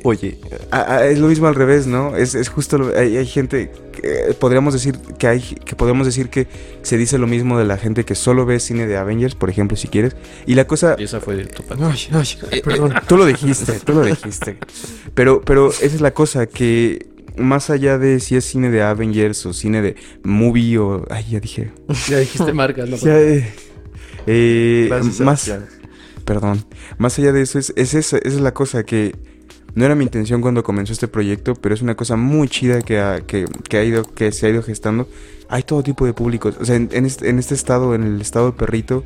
Oye, 0.03 0.39
es 1.05 1.19
lo 1.19 1.29
mismo 1.29 1.47
al 1.47 1.55
revés, 1.55 1.87
¿no? 1.87 2.17
Es, 2.17 2.35
es 2.35 2.49
justo, 2.49 2.79
lo- 2.79 2.97
hay, 2.99 3.19
hay 3.19 3.27
gente, 3.27 3.71
que, 3.93 4.35
podríamos 4.39 4.73
decir 4.73 4.97
que 5.19 5.27
hay, 5.27 5.41
que 5.41 5.77
podemos 5.77 6.07
decir 6.07 6.31
que 6.31 6.47
se 6.81 6.97
dice 6.97 7.19
lo 7.19 7.27
mismo 7.27 7.59
de 7.59 7.67
la 7.67 7.77
gente 7.77 8.05
que 8.05 8.15
solo 8.15 8.47
ve 8.47 8.61
cine 8.61 8.87
de 8.87 8.97
Avengers, 8.97 9.35
por 9.35 9.51
ejemplo, 9.51 9.77
si 9.77 9.89
quieres. 9.89 10.17
Y 10.47 10.55
la 10.55 10.67
cosa, 10.67 10.97
Y 10.99 11.05
esa 11.05 11.21
fue 11.21 11.37
de 11.37 11.45
tu 11.45 11.63
ay, 11.85 12.09
ay, 12.51 12.63
perdón. 12.63 12.95
tú 13.07 13.19
lo 13.19 13.27
dijiste, 13.27 13.79
tú 13.85 13.93
lo 13.93 14.03
dijiste. 14.03 14.57
Pero, 15.15 15.43
pero 15.43 15.69
esa 15.71 15.85
es 15.85 16.01
la 16.01 16.13
cosa, 16.15 16.47
que 16.47 17.07
más 17.37 17.69
allá 17.69 17.99
de 17.99 18.21
si 18.21 18.37
es 18.37 18.45
cine 18.47 18.71
de 18.71 18.83
Avengers 18.83 19.45
o 19.45 19.53
cine 19.53 19.83
de 19.83 19.97
movie 20.23 20.79
o... 20.79 21.05
Ay, 21.11 21.27
ya 21.31 21.41
dije. 21.41 21.73
Ya 22.09 22.19
dijiste 22.19 22.53
marcas, 22.55 22.89
¿no? 22.89 22.97
Ya, 22.97 23.21
eh, 23.21 23.53
eh, 24.27 24.91
más, 25.21 25.53
perdón, 26.25 26.65
más 26.97 27.19
allá 27.19 27.33
de 27.33 27.43
eso 27.43 27.59
es, 27.59 27.73
es 27.77 27.93
esa, 27.95 28.17
esa 28.19 28.29
es 28.29 28.41
la 28.41 28.55
cosa 28.55 28.85
que 28.85 29.15
No 29.75 29.85
era 29.85 29.95
mi 29.95 30.05
intención 30.05 30.41
cuando 30.41 30.63
comenzó 30.63 30.93
este 30.93 31.09
proyecto, 31.09 31.55
pero 31.55 31.75
es 31.75 31.83
una 31.83 31.95
cosa 31.95 32.17
muy 32.17 32.49
chida 32.49 32.81
que, 32.83 32.99
ha, 32.99 33.21
que, 33.21 33.47
ha 33.73 33.85
ido, 33.85 34.03
que 34.03 34.33
se 34.33 34.47
ha 34.47 34.51
ido 34.51 34.63
gestando. 34.63 35.09
Hay 35.49 35.63
todo 35.63 35.83
tipo 35.83 36.07
de 36.07 36.13
públicos. 36.13 36.57
O 36.61 36.65
sea, 36.65 36.77
en, 36.77 37.07
este, 37.07 37.31
este 37.31 37.55
estado, 37.55 37.95
en 37.95 38.03
el 38.03 38.21
estado 38.21 38.53
de 38.53 38.57
Perrito, 38.57 39.05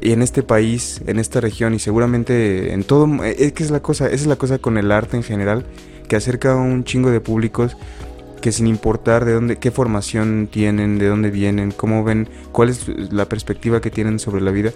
y 0.00 0.12
en 0.12 0.22
este 0.22 0.42
país, 0.42 1.02
en 1.06 1.18
esta 1.18 1.40
región, 1.40 1.74
y 1.74 1.78
seguramente 1.78 2.72
en 2.72 2.84
todo. 2.84 3.24
Es 3.24 3.52
que 3.52 3.64
es 3.64 3.70
la 3.70 3.80
cosa, 3.80 4.06
esa 4.06 4.14
es 4.14 4.26
la 4.26 4.36
cosa 4.36 4.58
con 4.58 4.78
el 4.78 4.92
arte 4.92 5.16
en 5.16 5.22
general, 5.22 5.66
que 6.08 6.16
acerca 6.16 6.52
a 6.52 6.56
un 6.56 6.84
chingo 6.84 7.10
de 7.10 7.20
públicos 7.20 7.76
que 8.40 8.52
sin 8.52 8.66
importar 8.66 9.24
de 9.24 9.32
dónde, 9.32 9.56
qué 9.56 9.70
formación 9.70 10.48
tienen, 10.50 10.98
de 10.98 11.08
dónde 11.08 11.30
vienen, 11.30 11.72
cómo 11.72 12.04
ven, 12.04 12.28
cuál 12.52 12.68
es 12.68 12.88
la 13.12 13.28
perspectiva 13.28 13.80
que 13.80 13.90
tienen 13.90 14.18
sobre 14.18 14.40
la 14.40 14.50
vida, 14.50 14.72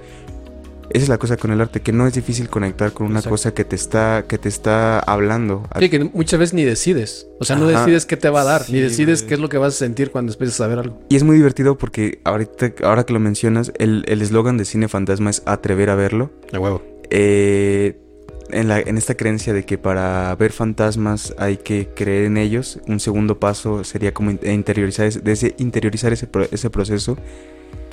esa 0.92 1.02
es 1.04 1.08
la 1.08 1.18
cosa 1.18 1.36
con 1.36 1.50
el 1.52 1.60
arte, 1.60 1.80
que 1.80 1.92
no 1.92 2.06
es 2.06 2.14
difícil 2.14 2.48
conectar 2.48 2.92
con 2.92 3.06
una 3.06 3.20
Exacto. 3.20 3.30
cosa 3.34 3.54
que 3.54 3.64
te 3.64 3.76
está, 3.76 4.24
que 4.28 4.38
te 4.38 4.48
está 4.48 4.98
hablando. 5.00 5.68
Sí, 5.78 5.88
que 5.88 5.98
muchas 6.04 6.38
veces 6.38 6.54
ni 6.54 6.64
decides. 6.64 7.26
O 7.40 7.44
sea, 7.44 7.56
no 7.56 7.68
Ajá. 7.68 7.80
decides 7.80 8.06
qué 8.06 8.16
te 8.16 8.28
va 8.30 8.42
a 8.42 8.44
dar, 8.44 8.62
ni 8.68 8.80
decides 8.80 9.20
güey. 9.22 9.28
qué 9.28 9.34
es 9.34 9.40
lo 9.40 9.48
que 9.48 9.58
vas 9.58 9.74
a 9.74 9.78
sentir 9.78 10.10
cuando 10.10 10.32
empieces 10.32 10.60
a 10.60 10.66
ver 10.66 10.78
algo. 10.78 10.98
Y 11.08 11.16
es 11.16 11.22
muy 11.24 11.36
divertido 11.36 11.76
porque 11.78 12.20
ahorita, 12.24 12.72
ahora 12.84 13.04
que 13.04 13.12
lo 13.12 13.20
mencionas, 13.20 13.72
el 13.78 14.04
el 14.06 14.22
eslogan 14.22 14.56
de 14.56 14.64
Cine 14.64 14.88
Fantasma 14.88 15.30
es 15.30 15.42
atrever 15.46 15.90
a 15.90 15.94
verlo. 15.94 16.30
De 16.50 16.58
huevo. 16.58 16.82
Eh, 17.10 17.98
en, 18.50 18.68
la, 18.68 18.80
en 18.80 18.98
esta 18.98 19.14
creencia 19.14 19.52
de 19.54 19.64
que 19.64 19.78
para 19.78 20.34
ver 20.36 20.52
fantasmas 20.52 21.34
hay 21.38 21.56
que 21.56 21.88
creer 21.94 22.24
en 22.24 22.36
ellos, 22.36 22.80
un 22.86 23.00
segundo 23.00 23.38
paso 23.40 23.82
sería 23.84 24.12
como 24.12 24.30
in- 24.30 24.40
interiorizar, 24.44 25.06
ese, 25.06 25.20
de 25.20 25.32
ese- 25.32 25.54
interiorizar 25.58 26.12
ese, 26.12 26.26
pro- 26.26 26.48
ese 26.50 26.68
proceso. 26.68 27.16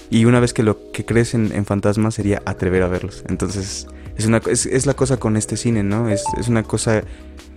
Y 0.09 0.25
una 0.25 0.39
vez 0.39 0.53
que 0.53 0.63
lo 0.63 0.91
que 0.91 1.05
crees 1.05 1.33
en, 1.33 1.51
en 1.53 1.65
fantasmas 1.65 2.15
sería 2.15 2.41
atrever 2.45 2.81
a 2.83 2.87
verlos. 2.87 3.23
Entonces, 3.29 3.87
es, 4.17 4.25
una, 4.25 4.41
es, 4.49 4.65
es 4.65 4.85
la 4.85 4.93
cosa 4.95 5.17
con 5.17 5.37
este 5.37 5.55
cine, 5.57 5.83
¿no? 5.83 6.09
Es, 6.09 6.23
es 6.39 6.47
una 6.47 6.63
cosa 6.63 7.03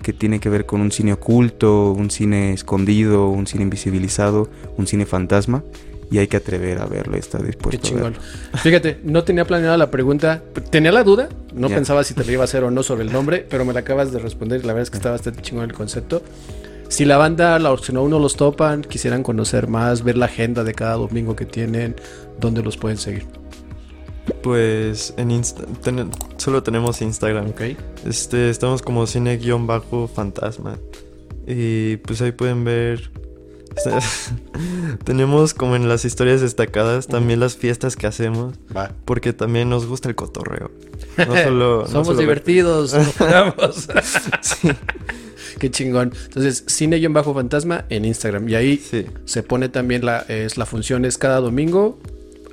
que 0.03 0.13
tiene 0.13 0.41
que 0.41 0.49
ver 0.49 0.67
con 0.67 0.81
un 0.81 0.91
cine 0.93 1.13
oculto, 1.13 1.93
un 1.93 2.11
cine 2.11 2.53
escondido, 2.53 3.29
un 3.29 3.47
cine 3.47 3.63
invisibilizado, 3.63 4.51
un 4.77 4.87
cine 4.87 5.07
fantasma. 5.07 5.63
Y 6.11 6.19
hay 6.19 6.27
que 6.27 6.37
atrever 6.37 6.79
a 6.79 6.85
verlo, 6.85 7.17
está 7.17 7.39
Qué 7.39 7.45
dispuesto 7.47 7.79
a 7.79 7.89
chingón. 7.89 8.15
Fíjate, 8.63 8.99
no 9.03 9.25
tenía 9.25 9.47
planeada 9.47 9.79
la 9.79 9.91
pregunta. 9.91 10.43
Tenía 10.71 10.93
la 10.93 11.05
duda. 11.05 11.31
No 11.55 11.69
Ya. 11.71 11.77
pensaba 11.77 12.05
si 12.05 12.13
te 12.13 12.23
la 12.23 12.33
iba 12.33 12.43
a 12.43 12.45
hacer 12.45 12.65
o 12.65 12.71
no 12.71 12.83
sobre 12.83 13.05
el 13.05 13.13
nombre, 13.13 13.47
pero 13.49 13.65
me 13.65 13.73
la 13.73 13.81
acabas 13.81 14.13
de 14.13 14.19
responder. 14.19 14.61
La 14.67 14.75
verdad 14.75 14.83
es 14.83 14.91
que 14.91 14.99
está 14.99 15.11
bastante 15.11 15.41
chingón 15.41 15.65
el 15.65 15.73
concepto. 15.73 16.23
Si 16.93 17.07
la 17.07 17.17
banda, 17.17 17.59
la 17.59 17.75
si 17.79 17.91
no 17.93 18.03
uno 18.03 18.19
los 18.19 18.37
topan, 18.37 18.83
quisieran 18.83 19.23
conocer 19.23 19.67
más, 19.67 20.03
ver 20.05 20.19
la 20.19 20.27
agenda 20.27 20.63
de 20.63 20.75
cada 20.75 20.97
domingo 20.97 21.35
que 21.35 21.47
tienen, 21.47 21.97
¿dónde 22.39 22.63
los 22.63 22.77
pueden 22.77 22.99
seguir? 22.99 23.27
Pues 24.43 25.15
en 25.17 25.31
Insta 25.31 25.63
ten- 25.83 26.11
solo 26.37 26.63
tenemos 26.63 27.01
Instagram. 27.01 27.49
Ok. 27.49 27.63
Este, 28.07 28.51
estamos 28.51 28.83
como 28.83 29.07
cine-fantasma. 29.07 30.79
Y 31.47 31.97
pues 31.97 32.21
ahí 32.21 32.33
pueden 32.33 32.63
ver. 32.65 33.11
tenemos 35.05 35.55
como 35.55 35.77
en 35.77 35.89
las 35.89 36.05
historias 36.05 36.43
destacadas 36.43 37.07
también 37.07 37.41
las 37.41 37.57
fiestas 37.57 37.97
que 37.97 38.07
hacemos. 38.07 38.55
Va. 38.77 38.93
Porque 39.07 39.33
también 39.33 39.71
nos 39.71 39.87
gusta 39.87 40.11
el 40.11 40.15
cotorreo. 40.15 40.71
No 41.17 41.25
solo. 41.45 41.81
no 41.83 41.87
Somos 41.89 42.07
solo 42.09 42.19
ver- 42.19 42.27
divertidos. 42.45 42.93
nos 42.95 43.07
jugamos. 43.17 43.89
Sí, 44.43 44.69
Qué 45.63 45.71
chingón. 45.71 46.13
Entonces, 46.25 46.65
cine-fantasma 46.67 47.85
en 47.89 48.05
Instagram. 48.05 48.49
Y 48.49 48.57
ahí 48.57 48.79
sí. 48.79 49.07
se 49.27 49.45
pone 49.45 49.69
también 49.69 50.05
la, 50.05 50.25
es, 50.27 50.59
la 50.59 50.67
función 50.67 51.05
es 51.05 51.19
cada 51.19 51.39
domingo. 51.39 52.01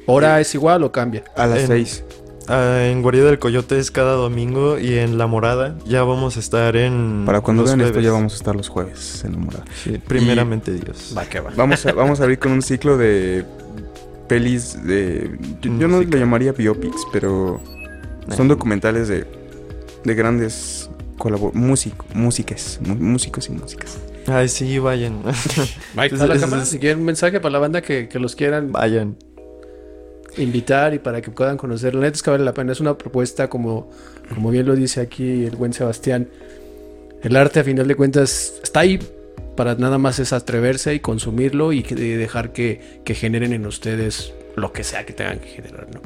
¿Hora 0.05 0.39
es 0.39 0.53
igual 0.53 0.83
o 0.83 0.91
cambia? 0.91 1.23
A 1.35 1.47
las 1.47 1.61
En- 1.61 1.67
seis. 1.67 2.03
Ah, 2.47 2.85
en 2.85 3.01
Guarida 3.01 3.25
del 3.25 3.39
Coyote 3.39 3.79
es 3.79 3.89
cada 3.89 4.13
domingo 4.13 4.77
y 4.77 4.99
en 4.99 5.17
La 5.17 5.25
Morada 5.25 5.75
ya 5.87 6.03
vamos 6.03 6.37
a 6.37 6.39
estar 6.39 6.75
en. 6.75 7.23
Para 7.25 7.41
cuando 7.41 7.63
vean 7.63 7.81
esto 7.81 7.99
ya 7.99 8.11
vamos 8.11 8.33
a 8.33 8.35
estar 8.35 8.55
los 8.55 8.69
jueves 8.69 9.23
en 9.25 9.31
la 9.31 9.37
morada. 9.39 9.65
Sí, 9.83 9.97
primeramente 9.97 10.71
Dios. 10.73 11.15
Va 11.17 11.25
que 11.25 11.39
va. 11.39 11.49
Vamos 11.55 11.83
a, 11.87 11.93
vamos 11.93 12.19
a 12.19 12.23
abrir 12.23 12.37
con 12.37 12.51
un 12.51 12.61
ciclo 12.61 12.95
de 12.95 13.43
pelis 14.27 14.83
de... 14.85 15.35
Yo, 15.63 15.79
yo 15.79 15.87
no 15.87 16.01
le 16.01 16.19
llamaría 16.19 16.51
biopics, 16.51 17.07
pero 17.11 17.59
son 18.35 18.47
documentales 18.47 19.07
de, 19.07 19.25
de 20.03 20.13
grandes 20.13 20.91
colabor 21.19 21.53
músico, 21.53 22.03
músiques, 22.15 22.79
mu- 22.81 22.95
músicos 22.95 23.47
y 23.49 23.51
músicas. 23.51 23.99
Ay, 24.25 24.47
sí, 24.49 24.79
vayan. 24.79 25.21
Está 26.03 26.25
la 26.27 26.39
cámara. 26.39 26.63
ese- 26.63 26.71
Si 26.71 26.79
quieren 26.79 26.99
un 26.99 27.05
mensaje 27.05 27.39
para 27.39 27.51
la 27.53 27.59
banda 27.59 27.81
que, 27.83 28.07
que 28.09 28.17
los 28.17 28.35
quieran 28.35 28.71
vayan. 28.71 29.15
invitar 30.37 30.93
y 30.93 30.99
para 30.99 31.21
que 31.21 31.31
puedan 31.31 31.57
conocer. 31.57 31.93
La 31.95 32.01
neta 32.01 32.15
es 32.15 32.23
que 32.23 32.29
vale 32.31 32.43
la 32.43 32.53
pena. 32.53 32.71
Es 32.71 32.79
una 32.79 32.97
propuesta 32.97 33.49
como, 33.49 33.89
como 34.33 34.51
bien 34.51 34.65
lo 34.65 34.75
dice 34.75 35.01
aquí 35.01 35.45
el 35.45 35.55
buen 35.55 35.73
Sebastián. 35.73 36.27
El 37.21 37.35
arte 37.35 37.59
a 37.59 37.63
final 37.63 37.87
de 37.87 37.95
cuentas 37.95 38.53
está 38.63 38.81
ahí 38.81 38.99
para 39.57 39.75
nada 39.75 39.97
más 39.97 40.19
es 40.19 40.31
atreverse 40.31 40.93
y 40.93 40.99
consumirlo 41.01 41.73
y, 41.73 41.83
que- 41.83 41.95
y 41.95 42.11
dejar 42.13 42.53
que, 42.53 43.01
que 43.03 43.13
generen 43.15 43.51
en 43.53 43.65
ustedes 43.65 44.33
lo 44.55 44.71
que 44.71 44.83
sea 44.83 45.05
que 45.05 45.13
tengan 45.13 45.39
que 45.39 45.47
generar, 45.49 45.87
¿no? 45.93 46.01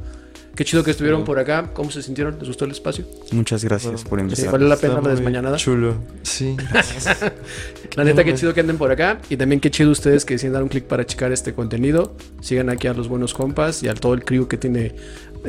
Qué 0.55 0.63
chido 0.65 0.83
que 0.83 0.91
estuvieron 0.91 1.23
por 1.23 1.39
acá. 1.39 1.71
¿Cómo 1.73 1.89
se 1.89 2.03
sintieron? 2.03 2.37
¿Les 2.37 2.47
gustó 2.47 2.65
el 2.65 2.71
espacio? 2.71 3.05
Muchas 3.31 3.63
gracias 3.63 4.03
por 4.03 4.19
Sí, 4.19 4.23
invitarme. 4.23 4.51
vale 4.51 4.67
la 4.67 4.77
pena 4.77 5.01
la 5.01 5.09
desmañanada. 5.09 5.57
Chulo. 5.57 5.95
Sí, 6.21 6.55
gracias. 6.71 7.17
La 7.95 8.03
neta, 8.03 8.23
qué 8.23 8.35
chido 8.35 8.53
que 8.53 8.59
anden 8.59 8.77
por 8.77 8.91
acá. 8.91 9.19
Y 9.29 9.37
también 9.37 9.59
qué 9.59 9.71
chido 9.71 9.89
ustedes 9.89 10.25
que 10.25 10.35
deciden 10.35 10.53
dar 10.53 10.61
un 10.63 10.69
clic 10.69 10.83
para 10.83 11.05
checar 11.05 11.31
este 11.31 11.53
contenido. 11.53 12.15
Sigan 12.41 12.69
aquí 12.69 12.85
a 12.87 12.93
los 12.93 13.07
buenos 13.07 13.33
compas 13.33 13.81
y 13.81 13.87
a 13.87 13.95
todo 13.95 14.13
el 14.13 14.23
crew 14.23 14.47
que 14.47 14.57
tiene, 14.57 14.93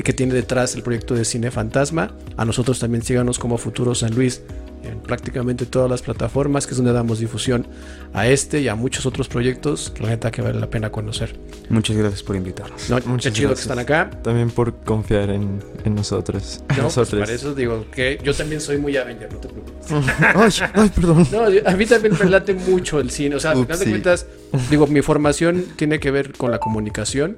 que 0.02 0.12
tiene 0.14 0.32
detrás 0.32 0.74
el 0.74 0.82
proyecto 0.82 1.14
de 1.14 1.26
Cine 1.26 1.50
Fantasma. 1.50 2.12
A 2.38 2.46
nosotros 2.46 2.78
también 2.78 3.02
síganos 3.02 3.38
como 3.38 3.58
Futuro 3.58 3.94
San 3.94 4.14
Luis 4.14 4.40
en 4.86 5.00
prácticamente 5.00 5.66
todas 5.66 5.90
las 5.90 6.02
plataformas, 6.02 6.66
que 6.66 6.72
es 6.72 6.76
donde 6.76 6.92
damos 6.92 7.18
difusión 7.18 7.66
a 8.12 8.26
este 8.28 8.60
y 8.60 8.68
a 8.68 8.74
muchos 8.74 9.06
otros 9.06 9.28
proyectos. 9.28 9.92
La 10.00 10.08
neta 10.08 10.30
que 10.30 10.42
vale 10.42 10.58
la 10.60 10.68
pena 10.70 10.90
conocer. 10.90 11.36
Muchas 11.70 11.96
gracias 11.96 12.22
por 12.22 12.36
invitarnos. 12.36 12.90
No, 12.90 12.98
Muchas 13.06 13.32
chido 13.32 13.48
gracias. 13.48 13.66
que 13.66 13.72
están 13.72 13.78
acá. 13.78 14.10
También 14.22 14.50
por 14.50 14.74
confiar 14.84 15.30
en, 15.30 15.60
en 15.84 15.94
nosotros. 15.94 16.58
No, 16.60 16.66
pues 16.66 16.78
nosotros. 16.82 17.20
para 17.20 17.32
eso 17.32 17.54
digo 17.54 17.86
que 17.90 18.18
yo 18.22 18.34
también 18.34 18.60
soy 18.60 18.78
muy 18.78 18.96
Avenger, 18.96 19.32
no 19.32 19.38
te 19.40 19.48
preocupes. 19.48 19.86
ay, 20.62 20.68
ay, 20.74 20.88
perdón. 20.94 21.26
No, 21.32 21.44
a 21.70 21.76
mí 21.76 21.86
también 21.86 22.14
me 22.22 22.30
late 22.30 22.54
mucho 22.54 23.00
el 23.00 23.10
cine. 23.10 23.36
O 23.36 23.40
sea, 23.40 23.52
al 23.52 23.62
final 23.64 23.78
de 23.78 23.86
cuentas, 23.90 24.26
digo, 24.70 24.86
mi 24.86 25.02
formación 25.02 25.64
tiene 25.76 25.98
que 26.00 26.10
ver 26.10 26.32
con 26.32 26.50
la 26.50 26.58
comunicación. 26.58 27.36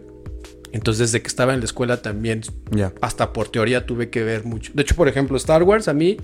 Entonces, 0.73 1.11
desde 1.13 1.23
que 1.23 1.29
estaba 1.29 1.55
en 1.55 1.61
la 1.61 1.65
escuela 1.65 2.03
también, 2.03 2.43
Ya. 2.71 2.93
hasta 3.01 3.33
por 3.33 3.49
teoría 3.49 3.87
tuve 3.87 4.11
que 4.11 4.23
ver 4.25 4.45
mucho. 4.45 4.73
De 4.75 4.83
hecho, 4.83 4.95
por 4.95 5.09
ejemplo, 5.09 5.37
Star 5.39 5.63
Wars 5.63 5.89
a 5.89 5.95
mí, 5.95 6.19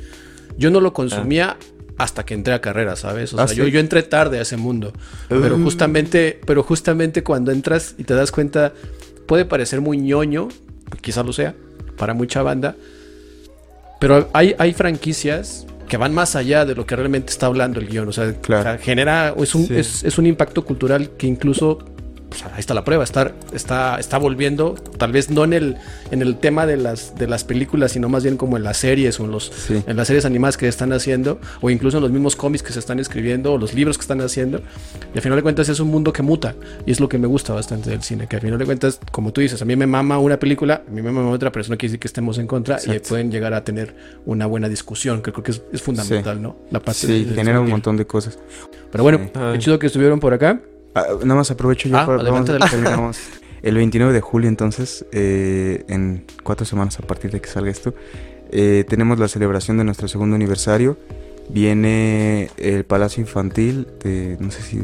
yo 0.57 0.71
no 0.71 0.81
lo 0.81 0.93
consumía 0.93 1.57
hasta 1.99 2.25
que 2.25 2.35
entré 2.35 2.53
a 2.55 2.61
carrera, 2.61 2.97
¿sabes? 2.97 3.33
O 3.33 3.37
sea, 3.37 3.45
Ah, 3.45 3.53
yo, 3.53 3.65
¿sí? 3.67 3.71
yo 3.71 3.79
entré 3.81 4.03
tarde 4.03 4.39
a 4.39 4.43
ese 4.43 4.57
mundo. 4.57 4.93
Pero 5.29 5.57
Uh. 5.57 5.63
justamente, 5.63 6.41
pero 6.47 6.63
justamente 6.63 7.23
cuando 7.23 7.53
entras 7.53 7.95
y 7.99 8.05
te 8.05 8.15
das 8.15 8.33
cuenta, 8.33 8.73
puede 9.27 9.45
parecer 9.45 9.81
muy 9.81 9.99
ñoño, 9.99 10.49
quizá 11.01 11.23
lo 11.23 11.33
sea, 11.33 11.55
para 11.97 12.15
mucha 12.15 12.43
banda. 12.43 12.75
Pero 14.01 14.29
hay, 14.33 14.55
hay 14.59 14.73
franquicias 14.73 15.67
que 15.89 15.97
van 15.97 16.13
más 16.15 16.35
allá 16.35 16.65
de 16.65 16.75
lo 16.75 16.87
que 16.87 16.97
realmente 16.97 17.31
está 17.31 17.47
hablando 17.47 17.79
el 17.79 17.87
guion. 17.89 18.09
O 18.09 18.13
sea, 18.13 18.33
Claro. 18.41 18.61
o 18.63 18.65
sea, 18.65 18.79
genera, 18.79 19.35
es 19.39 19.55
un, 19.55 19.67
Sí. 19.67 19.77
es, 19.77 20.03
es 20.03 20.19
un 20.19 20.27
impacto 20.27 20.65
cultural 20.65 21.11
que 21.19 21.27
incluso, 21.27 21.79
pues, 22.33 22.45
ahí 22.53 22.61
está 22.61 22.75
la 22.75 22.85
prueba, 22.85 23.05
está, 23.05 23.33
está, 23.53 23.99
está 23.99 24.19
volviendo, 24.19 24.75
tal 24.99 25.13
vez 25.13 25.31
no 25.31 25.45
en 25.45 25.53
el, 25.53 25.77
en 26.11 26.23
el 26.23 26.37
tema 26.39 26.67
de 26.67 26.77
las, 26.77 27.15
de 27.17 27.27
las 27.27 27.45
películas, 27.45 27.93
sino 27.93 28.09
más 28.09 28.23
bien 28.25 28.37
como 28.37 28.57
en 28.57 28.63
las 28.63 28.77
series 28.79 29.19
o 29.21 29.25
en, 29.25 29.31
los, 29.31 29.45
Sí. 29.55 29.83
en 29.87 29.97
las 29.97 30.07
series 30.09 30.25
animadas 30.25 30.57
que 30.57 30.69
están 30.69 30.93
haciendo, 30.93 31.39
o 31.61 31.71
incluso 31.71 31.99
en 31.99 32.03
los 32.03 32.13
mismos 32.13 32.37
cómics 32.37 32.63
que 32.63 32.73
se 32.73 32.79
están 32.79 32.99
escribiendo, 32.99 33.53
o 33.53 33.59
los 33.59 33.75
libros 33.75 33.97
que 33.99 34.03
están 34.03 34.21
haciendo. 34.21 34.61
Y 35.15 35.19
al 35.19 35.23
final 35.23 35.37
de 35.37 35.43
cuentas 35.43 35.69
es 35.69 35.79
un 35.81 35.89
mundo 35.89 36.13
que 36.13 36.23
muta, 36.23 36.55
y 36.87 36.91
es 36.93 37.01
lo 37.01 37.09
que 37.09 37.19
me 37.19 37.27
gusta 37.27 37.53
bastante 37.55 37.91
del 37.91 38.03
cine, 38.03 38.27
que 38.27 38.37
al 38.37 38.43
final 38.43 38.59
de 38.59 38.65
cuentas, 38.65 38.99
como 39.11 39.33
tú 39.33 39.41
dices, 39.41 39.61
a 39.63 39.65
mí 39.65 39.77
me 39.77 39.87
mama 39.87 40.19
una 40.19 40.39
película, 40.39 40.83
a 40.87 40.91
mí 40.91 41.03
me 41.03 41.13
mama 41.13 41.31
otra, 41.31 41.53
pero 41.53 41.63
eso 41.63 41.71
no 41.73 41.77
quiere 41.79 41.91
decir 41.91 42.01
que 42.01 42.09
estemos 42.09 42.39
en 42.39 42.47
contra, 42.47 42.77
y 42.77 42.79
Exacto. 42.91 43.09
pueden 43.11 43.31
llegar 43.31 43.55
a 43.55 43.65
tener 43.65 43.95
una 44.27 44.47
buena 44.47 44.69
discusión, 44.69 45.23
que 45.23 45.33
creo 45.33 45.45
que 45.45 45.51
es, 45.53 45.63
es 45.73 45.83
fundamental, 45.83 46.41
¿no? 46.41 46.57
La 46.71 46.81
parte 46.81 47.01
Sí, 47.01 47.07
del- 47.13 47.27
del 47.27 47.35
genera 47.37 47.61
un 47.61 47.69
montón 47.69 47.97
de 47.97 48.07
cosas. 48.07 48.39
Pero 48.91 49.05
bueno, 49.05 49.19
Sí. 49.25 49.31
qué 49.53 49.59
chido 49.59 49.79
que 49.79 49.87
estuvieron 49.87 50.21
por 50.21 50.33
acá. 50.35 50.61
Ah, 50.95 51.05
nada 51.23 51.37
más 51.37 51.51
aprovecho 51.51 51.89
yo 51.89 51.97
Ah, 51.99 52.07
para 52.07 52.23
vamos- 52.23 52.45
terminamos. 52.71 53.19
El 53.63 53.77
29 53.77 54.13
de 54.13 54.21
julio, 54.21 54.49
entonces, 54.49 55.07
eh, 55.13 55.85
en 55.89 56.25
cuatro 56.43 56.67
semanas 56.67 56.99
a 56.99 57.03
partir 57.07 57.31
de 57.31 57.41
que 57.41 57.49
salga 57.49 57.71
esto, 57.71 57.95
eh, 58.51 58.85
tenemos 58.89 59.19
la 59.21 59.29
celebración 59.29 59.79
de 59.79 59.85
nuestro 59.85 60.09
segundo 60.09 60.35
aniversario. 60.37 60.97
Viene 61.49 62.51
el 62.57 62.85
Palacio 62.85 63.21
Infantil, 63.21 63.87
de, 64.03 64.37
no 64.41 64.51
sé 64.51 64.63
si 64.63 64.83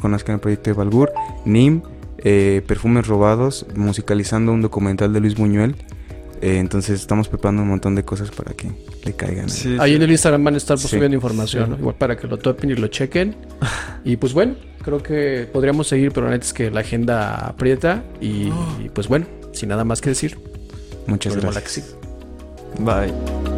conozcan 0.00 0.34
el 0.34 0.40
proyecto 0.40 0.70
de 0.70 0.74
Balgur, 0.74 1.12
NIM, 1.44 1.82
eh, 2.18 2.62
Perfumes 2.66 3.06
Robados, 3.06 3.64
musicalizando 3.74 4.52
un 4.52 4.60
documental 4.60 5.12
de 5.12 5.20
Luis 5.20 5.36
Buñuel. 5.36 5.76
Eh, 6.40 6.58
entonces 6.58 7.00
estamos 7.00 7.28
preparando 7.28 7.62
un 7.62 7.68
montón 7.68 7.94
de 7.94 8.04
cosas 8.04 8.30
para 8.30 8.54
que 8.54 8.70
le 9.04 9.12
caigan. 9.14 9.48
Sí, 9.48 9.76
Ahí 9.80 9.90
sí. 9.90 9.96
en 9.96 10.02
el 10.02 10.10
Instagram 10.10 10.44
van 10.44 10.54
a 10.54 10.56
estar 10.56 10.76
pues, 10.76 10.82
Sí. 10.88 10.96
subiendo 10.96 11.14
información, 11.16 11.70
¿no? 11.70 11.76
igual 11.78 11.96
para 11.96 12.16
que 12.16 12.26
lo 12.28 12.36
topen 12.38 12.70
y 12.70 12.74
lo 12.74 12.86
chequen. 12.88 13.34
Y 14.04 14.16
pues 14.16 14.32
bueno, 14.32 14.54
creo 14.82 15.02
que 15.02 15.48
podríamos 15.52 15.88
seguir, 15.88 16.12
pero 16.12 16.26
la 16.26 16.32
neta 16.32 16.44
es 16.46 16.52
que 16.52 16.70
la 16.70 16.80
agenda 16.80 17.34
aprieta. 17.48 18.04
Y, 18.20 18.48
y, 18.82 18.90
pues 18.92 19.08
bueno, 19.08 19.26
sin 19.52 19.68
nada 19.70 19.84
más 19.84 20.00
que 20.00 20.10
decir, 20.10 20.38
Muchas 21.06 21.34
gracias. 21.36 21.96
Bye. 22.78 23.57